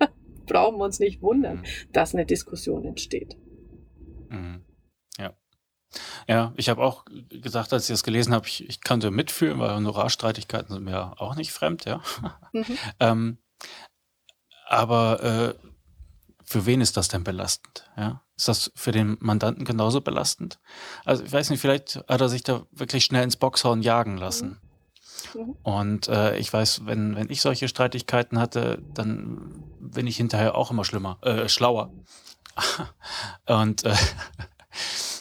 [0.46, 1.92] brauchen wir uns nicht wundern, mhm.
[1.92, 3.36] dass eine Diskussion entsteht.
[4.28, 4.65] Mhm.
[6.28, 6.52] Ja.
[6.56, 10.74] Ich habe auch gesagt, als ich das gelesen habe, ich, ich kannte mitfühlen, weil Honorarstreitigkeiten
[10.74, 12.02] sind mir auch nicht fremd, ja.
[12.52, 12.78] Mhm.
[13.00, 13.38] ähm,
[14.68, 15.54] aber äh,
[16.44, 17.90] für wen ist das denn belastend?
[17.96, 18.22] Ja?
[18.36, 20.58] Ist das für den Mandanten genauso belastend?
[21.04, 24.60] Also ich weiß nicht, vielleicht hat er sich da wirklich schnell ins Boxhorn jagen lassen.
[25.34, 25.40] Mhm.
[25.40, 25.56] mhm.
[25.62, 30.70] Und äh, ich weiß, wenn, wenn ich solche Streitigkeiten hatte, dann bin ich hinterher auch
[30.70, 31.92] immer schlimmer, äh, schlauer.
[33.46, 33.94] Und äh,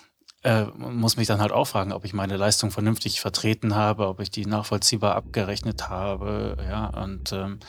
[0.46, 4.20] äh, muss mich dann halt auch fragen, ob ich meine Leistung vernünftig vertreten habe, ob
[4.20, 7.60] ich die nachvollziehbar abgerechnet habe, ja, und ähm,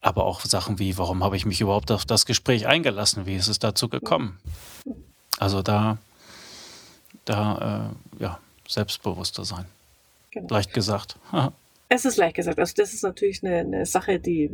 [0.00, 3.48] aber auch Sachen wie, warum habe ich mich überhaupt auf das Gespräch eingelassen, wie ist
[3.48, 4.38] es dazu gekommen?
[5.38, 5.98] Also da,
[7.26, 9.66] da, äh, ja, selbstbewusster sein.
[10.30, 10.54] Genau.
[10.54, 11.16] Leicht gesagt.
[11.90, 12.58] es ist leicht gesagt.
[12.58, 14.50] Also das ist natürlich eine, eine Sache, die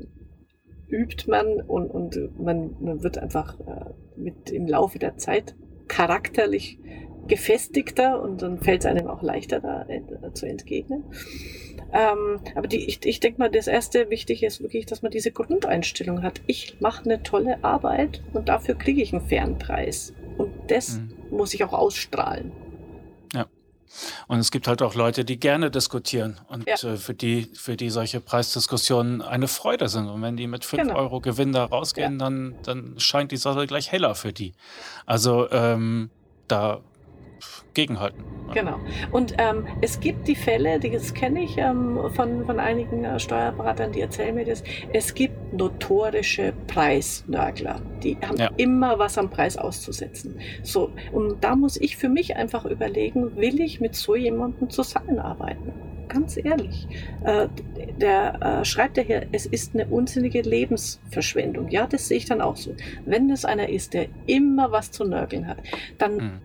[0.88, 3.84] übt man und, und man, man wird einfach äh,
[4.16, 5.54] mit im Laufe der Zeit
[5.86, 6.78] charakterlich
[7.28, 9.86] gefestigter und dann fällt es einem auch leichter, da
[10.34, 11.04] zu entgegnen.
[11.92, 15.30] Ähm, aber die, ich, ich denke mal, das erste Wichtige ist wirklich, dass man diese
[15.30, 16.40] Grundeinstellung hat.
[16.46, 20.12] Ich mache eine tolle Arbeit und dafür kriege ich einen fairen Preis.
[20.36, 21.14] Und das mhm.
[21.30, 22.52] muss ich auch ausstrahlen.
[23.32, 23.46] Ja.
[24.26, 26.74] Und es gibt halt auch Leute, die gerne diskutieren und ja.
[26.74, 30.08] äh, für, die, für die solche Preisdiskussionen eine Freude sind.
[30.08, 30.96] Und wenn die mit 5 genau.
[30.96, 32.18] Euro Gewinn da rausgehen, ja.
[32.18, 34.52] dann, dann scheint die Sache gleich heller für die.
[35.06, 36.10] Also ähm,
[36.48, 36.82] da
[37.74, 38.24] gegenhalten.
[38.54, 38.78] Genau.
[39.12, 43.18] Und ähm, es gibt die Fälle, die das kenne ich ähm, von, von einigen äh,
[43.18, 44.62] Steuerberatern, die erzählen mir das.
[44.92, 48.50] Es gibt notorische Preisnörgler, die haben ja.
[48.56, 50.40] immer was am Preis auszusetzen.
[50.62, 55.72] So, und da muss ich für mich einfach überlegen, will ich mit so jemandem zusammenarbeiten?
[56.08, 56.88] Ganz ehrlich,
[57.24, 57.48] äh,
[58.00, 61.68] der äh, schreibt ja hier, es ist eine unsinnige Lebensverschwendung.
[61.68, 62.74] Ja, das sehe ich dann auch so.
[63.04, 65.58] Wenn es einer ist, der immer was zu nörgeln hat,
[65.98, 66.40] dann mhm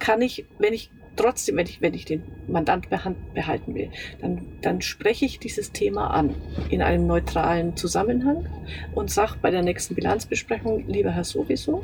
[0.00, 4.80] kann ich, wenn ich trotzdem, wenn ich, wenn ich den Mandant behalten will, dann, dann
[4.80, 6.34] spreche ich dieses Thema an
[6.70, 8.46] in einem neutralen Zusammenhang
[8.94, 11.82] und sage bei der nächsten Bilanzbesprechung, lieber Herr sowieso,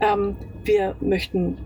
[0.00, 1.58] ähm, wir möchten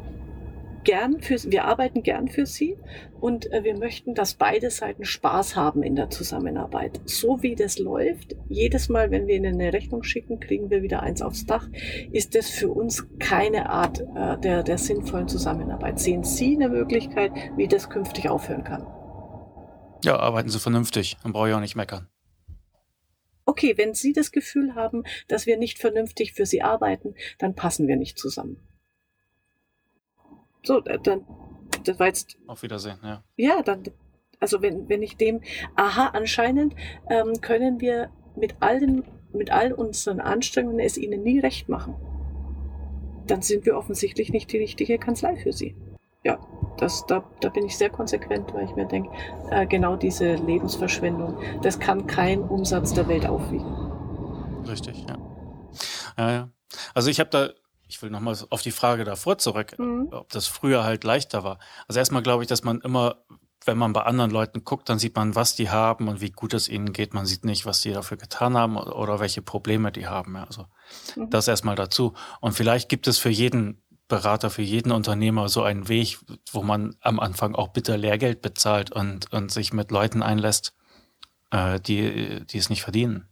[0.84, 2.76] gern für, wir arbeiten gern für Sie
[3.20, 7.00] und äh, wir möchten, dass beide Seiten Spaß haben in der Zusammenarbeit.
[7.06, 11.02] So wie das läuft, jedes Mal, wenn wir Ihnen eine Rechnung schicken, kriegen wir wieder
[11.02, 11.68] eins aufs Dach,
[12.12, 15.98] ist das für uns keine Art äh, der, der sinnvollen Zusammenarbeit.
[15.98, 18.86] Sehen Sie eine Möglichkeit, wie das künftig aufhören kann?
[20.04, 22.08] Ja, arbeiten Sie vernünftig, dann brauche ich auch nicht meckern.
[23.46, 27.88] Okay, wenn Sie das Gefühl haben, dass wir nicht vernünftig für Sie arbeiten, dann passen
[27.88, 28.58] wir nicht zusammen.
[30.64, 31.24] So, äh, dann,
[31.84, 32.36] das war jetzt.
[32.46, 33.22] Auf Wiedersehen, ja.
[33.36, 33.84] Ja, dann,
[34.40, 35.40] also wenn, wenn ich dem,
[35.76, 36.74] aha, anscheinend
[37.08, 41.94] ähm, können wir mit allen, mit all unseren Anstrengungen es ihnen nie recht machen.
[43.26, 45.76] Dann sind wir offensichtlich nicht die richtige Kanzlei für sie.
[46.24, 46.38] Ja,
[46.78, 49.10] das, da, da bin ich sehr konsequent, weil ich mir denke,
[49.50, 53.66] äh, genau diese Lebensverschwendung, das kann kein Umsatz der Welt aufwiegen.
[54.66, 55.18] Richtig, ja.
[56.16, 56.48] Ja, ja.
[56.94, 57.50] Also ich habe da
[57.88, 60.08] ich will nochmal auf die Frage davor zurück, mhm.
[60.10, 61.58] ob das früher halt leichter war.
[61.88, 63.24] Also erstmal glaube ich, dass man immer,
[63.64, 66.54] wenn man bei anderen Leuten guckt, dann sieht man, was die haben und wie gut
[66.54, 67.14] es ihnen geht.
[67.14, 70.36] Man sieht nicht, was die dafür getan haben oder welche Probleme die haben.
[70.36, 70.66] Also
[71.16, 71.30] mhm.
[71.30, 72.14] das erstmal dazu.
[72.40, 76.18] Und vielleicht gibt es für jeden Berater, für jeden Unternehmer so einen Weg,
[76.52, 80.74] wo man am Anfang auch bitter Lehrgeld bezahlt und, und sich mit Leuten einlässt,
[81.50, 83.28] äh, die, die es nicht verdienen.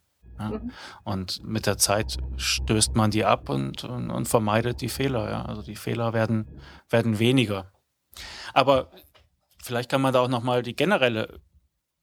[0.51, 0.59] Ja?
[0.59, 0.71] Mhm.
[1.05, 5.31] Und mit der Zeit stößt man die ab und, und, und vermeidet die Fehler.
[5.31, 5.45] Ja?
[5.45, 7.73] Also die Fehler werden, werden weniger.
[8.55, 8.91] Aber
[9.63, 11.41] vielleicht kann man da auch nochmal die generelle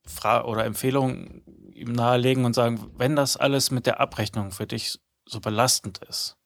[0.06, 1.41] Frage oder Empfehlung
[1.73, 6.38] ihm nahelegen und sagen, wenn das alles mit der Abrechnung für dich so belastend ist,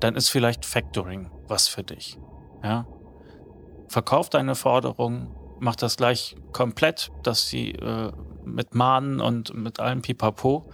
[0.00, 2.18] dann ist vielleicht Factoring was für dich.
[2.62, 2.86] Ja?
[3.88, 8.12] Verkauf deine Forderung, mach das gleich komplett, dass sie äh,
[8.44, 10.70] mit Mahnen und mit allem Pipapo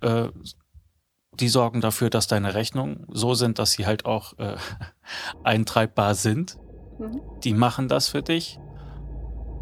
[0.00, 0.28] äh,
[1.40, 4.56] die sorgen dafür, dass deine Rechnungen so sind, dass sie halt auch äh,
[5.44, 6.58] eintreibbar sind.
[6.98, 7.20] Mhm.
[7.44, 8.58] Die machen das für dich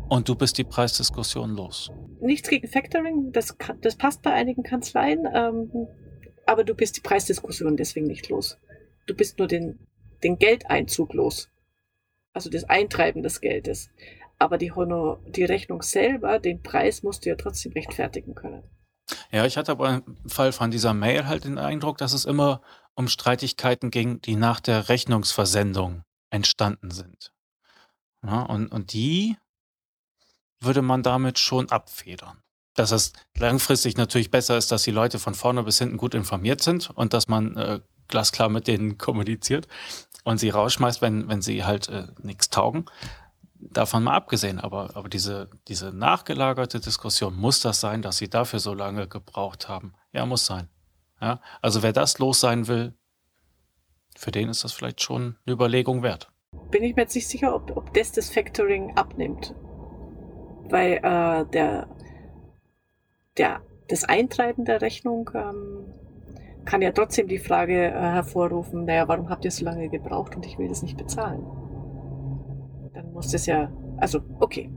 [0.08, 1.90] und du bist die Preisdiskussion los.
[2.20, 5.70] Nichts gegen Factoring, das, das passt bei einigen Kanzleien, ähm,
[6.46, 8.58] aber du bist die Preisdiskussion deswegen nicht los.
[9.06, 9.78] Du bist nur den,
[10.22, 11.50] den Geldeinzug los.
[12.32, 13.90] Also das Eintreiben des Geldes.
[14.38, 18.64] Aber die, Honor, die Rechnung selber, den Preis musst du ja trotzdem rechtfertigen können.
[19.30, 22.62] Ja, ich hatte aber im Fall von dieser Mail halt den Eindruck, dass es immer
[22.94, 27.32] um Streitigkeiten ging, die nach der Rechnungsversendung entstanden sind.
[28.24, 29.36] Ja, und, und die
[30.60, 32.38] würde man damit schon abfedern.
[32.74, 36.62] Dass es langfristig natürlich besser ist, dass die Leute von vorne bis hinten gut informiert
[36.62, 39.68] sind und dass man äh, glasklar mit denen kommuniziert
[40.24, 42.86] und sie rausschmeißt, wenn, wenn sie halt äh, nichts taugen.
[43.70, 48.58] Davon mal abgesehen, aber, aber diese, diese nachgelagerte Diskussion, muss das sein, dass sie dafür
[48.58, 49.94] so lange gebraucht haben?
[50.12, 50.68] Ja, muss sein.
[51.20, 51.40] Ja?
[51.62, 52.94] Also wer das los sein will,
[54.16, 56.30] für den ist das vielleicht schon eine Überlegung wert.
[56.70, 59.54] Bin ich mir jetzt nicht sicher, ob, ob das das Factoring abnimmt.
[60.68, 61.88] Weil äh, der,
[63.36, 65.92] der, das Eintreiben der Rechnung ähm,
[66.64, 70.46] kann ja trotzdem die Frage äh, hervorrufen, naja, warum habt ihr so lange gebraucht und
[70.46, 71.44] ich will das nicht bezahlen?
[73.32, 74.70] Das ja, also okay.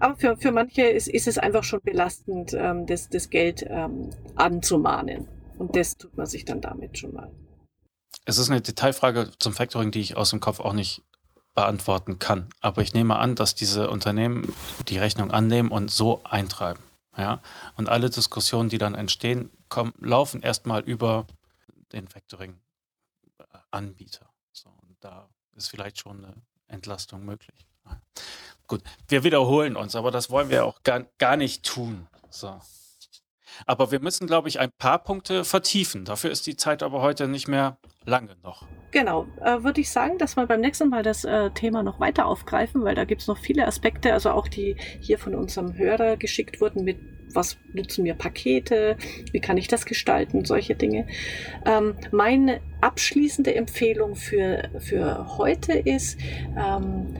[0.00, 4.10] Aber für, für manche ist, ist es einfach schon belastend, ähm, das, das Geld ähm,
[4.34, 5.28] anzumahnen.
[5.58, 7.30] Und das tut man sich dann damit schon mal.
[8.24, 11.02] Es ist eine Detailfrage zum Factoring, die ich aus dem Kopf auch nicht
[11.54, 12.48] beantworten kann.
[12.60, 14.52] Aber ich nehme an, dass diese Unternehmen
[14.88, 16.82] die Rechnung annehmen und so eintreiben.
[17.16, 17.40] Ja?
[17.76, 21.26] Und alle Diskussionen, die dann entstehen, kommen, laufen erstmal über
[21.92, 24.28] den Factoring-Anbieter.
[24.52, 26.34] So, und da ist vielleicht schon eine
[26.68, 27.66] Entlastung möglich.
[28.66, 32.06] Gut, wir wiederholen uns, aber das wollen wir auch gar, gar nicht tun.
[32.30, 32.58] So.
[33.66, 36.04] Aber wir müssen, glaube ich, ein paar Punkte vertiefen.
[36.04, 38.66] Dafür ist die Zeit aber heute nicht mehr lange noch.
[38.90, 42.26] Genau, äh, würde ich sagen, dass wir beim nächsten Mal das äh, Thema noch weiter
[42.26, 46.16] aufgreifen, weil da gibt es noch viele Aspekte, also auch die hier von unserem Hörer
[46.16, 46.98] geschickt wurden mit
[47.34, 48.96] was nutzen mir Pakete,
[49.32, 51.06] wie kann ich das gestalten, solche Dinge.
[51.66, 56.18] Ähm, meine abschließende Empfehlung für, für heute ist,
[56.56, 57.16] ähm,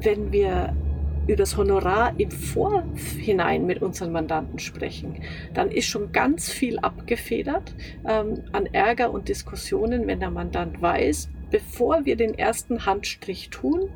[0.00, 0.74] wenn wir
[1.26, 5.22] über das Honorar im Vorhinein mit unseren Mandanten sprechen,
[5.54, 7.74] dann ist schon ganz viel abgefedert
[8.06, 13.90] ähm, an Ärger und Diskussionen, wenn der Mandant weiß, bevor wir den ersten Handstrich tun,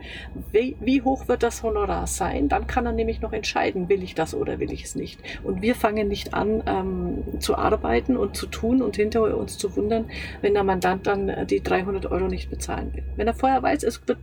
[0.52, 4.14] wie, wie, hoch wird das Honorar sein, dann kann er nämlich noch entscheiden, will ich
[4.14, 5.20] das oder will ich es nicht.
[5.42, 9.76] Und wir fangen nicht an ähm, zu arbeiten und zu tun und hinterher uns zu
[9.76, 10.06] wundern,
[10.40, 13.04] wenn der Mandant dann äh, die 300 Euro nicht bezahlen will.
[13.16, 14.18] Wenn er vorher weiß, es wird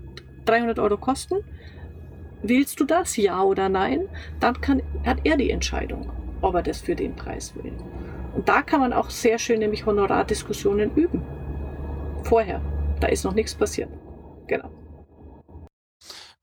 [0.46, 1.44] 300 Euro kosten,
[2.48, 4.08] Willst du das, ja oder nein?
[4.40, 6.12] Dann kann, hat er die Entscheidung,
[6.42, 7.74] ob er das für den Preis will.
[8.36, 11.24] Und da kann man auch sehr schön nämlich Honorardiskussionen üben.
[12.22, 12.62] Vorher.
[13.00, 13.90] Da ist noch nichts passiert.
[14.48, 14.72] Genau.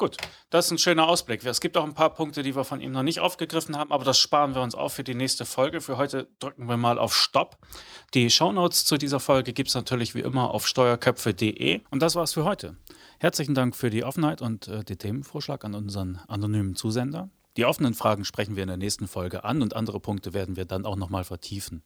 [0.03, 0.17] Gut,
[0.51, 1.45] das ist ein schöner Ausblick.
[1.45, 4.05] Es gibt auch ein paar Punkte, die wir von ihm noch nicht aufgegriffen haben, aber
[4.05, 5.81] das sparen wir uns auf für die nächste Folge.
[5.81, 7.57] Für heute drücken wir mal auf Stopp.
[8.13, 11.83] Die Shownotes zu dieser Folge gibt es natürlich wie immer auf steuerköpfe.de.
[11.91, 12.77] Und das war's für heute.
[13.21, 17.31] Herzlichen Dank für die Offenheit und äh, den Themenvorschlag an unseren anonymen Zusender.
[17.57, 20.65] Die offenen Fragen sprechen wir in der nächsten Folge an und andere Punkte werden wir
[20.65, 21.85] dann auch nochmal vertiefen.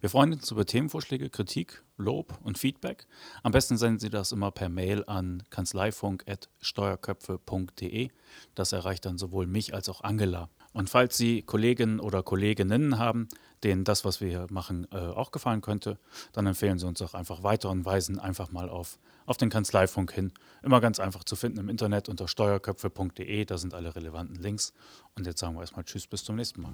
[0.00, 3.06] Wir freuen uns über Themenvorschläge, Kritik, Lob und Feedback.
[3.42, 8.08] Am besten senden Sie das immer per Mail an kanzleifunk.steuerköpfe.de.
[8.54, 10.48] Das erreicht dann sowohl mich als auch Angela.
[10.72, 13.28] Und falls Sie Kolleginnen oder Kolleginnen haben,
[13.64, 15.98] denen das, was wir hier machen, äh, auch gefallen könnte,
[16.32, 18.98] dann empfehlen Sie uns auch einfach weiter und weisen einfach mal auf
[19.30, 20.32] auf den Kanzleifunk hin.
[20.60, 24.72] Immer ganz einfach zu finden im Internet unter steuerköpfe.de, da sind alle relevanten Links.
[25.14, 26.72] Und jetzt sagen wir erstmal Tschüss, bis zum nächsten Mal.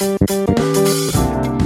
[0.00, 0.16] え
[1.56, 1.59] っ?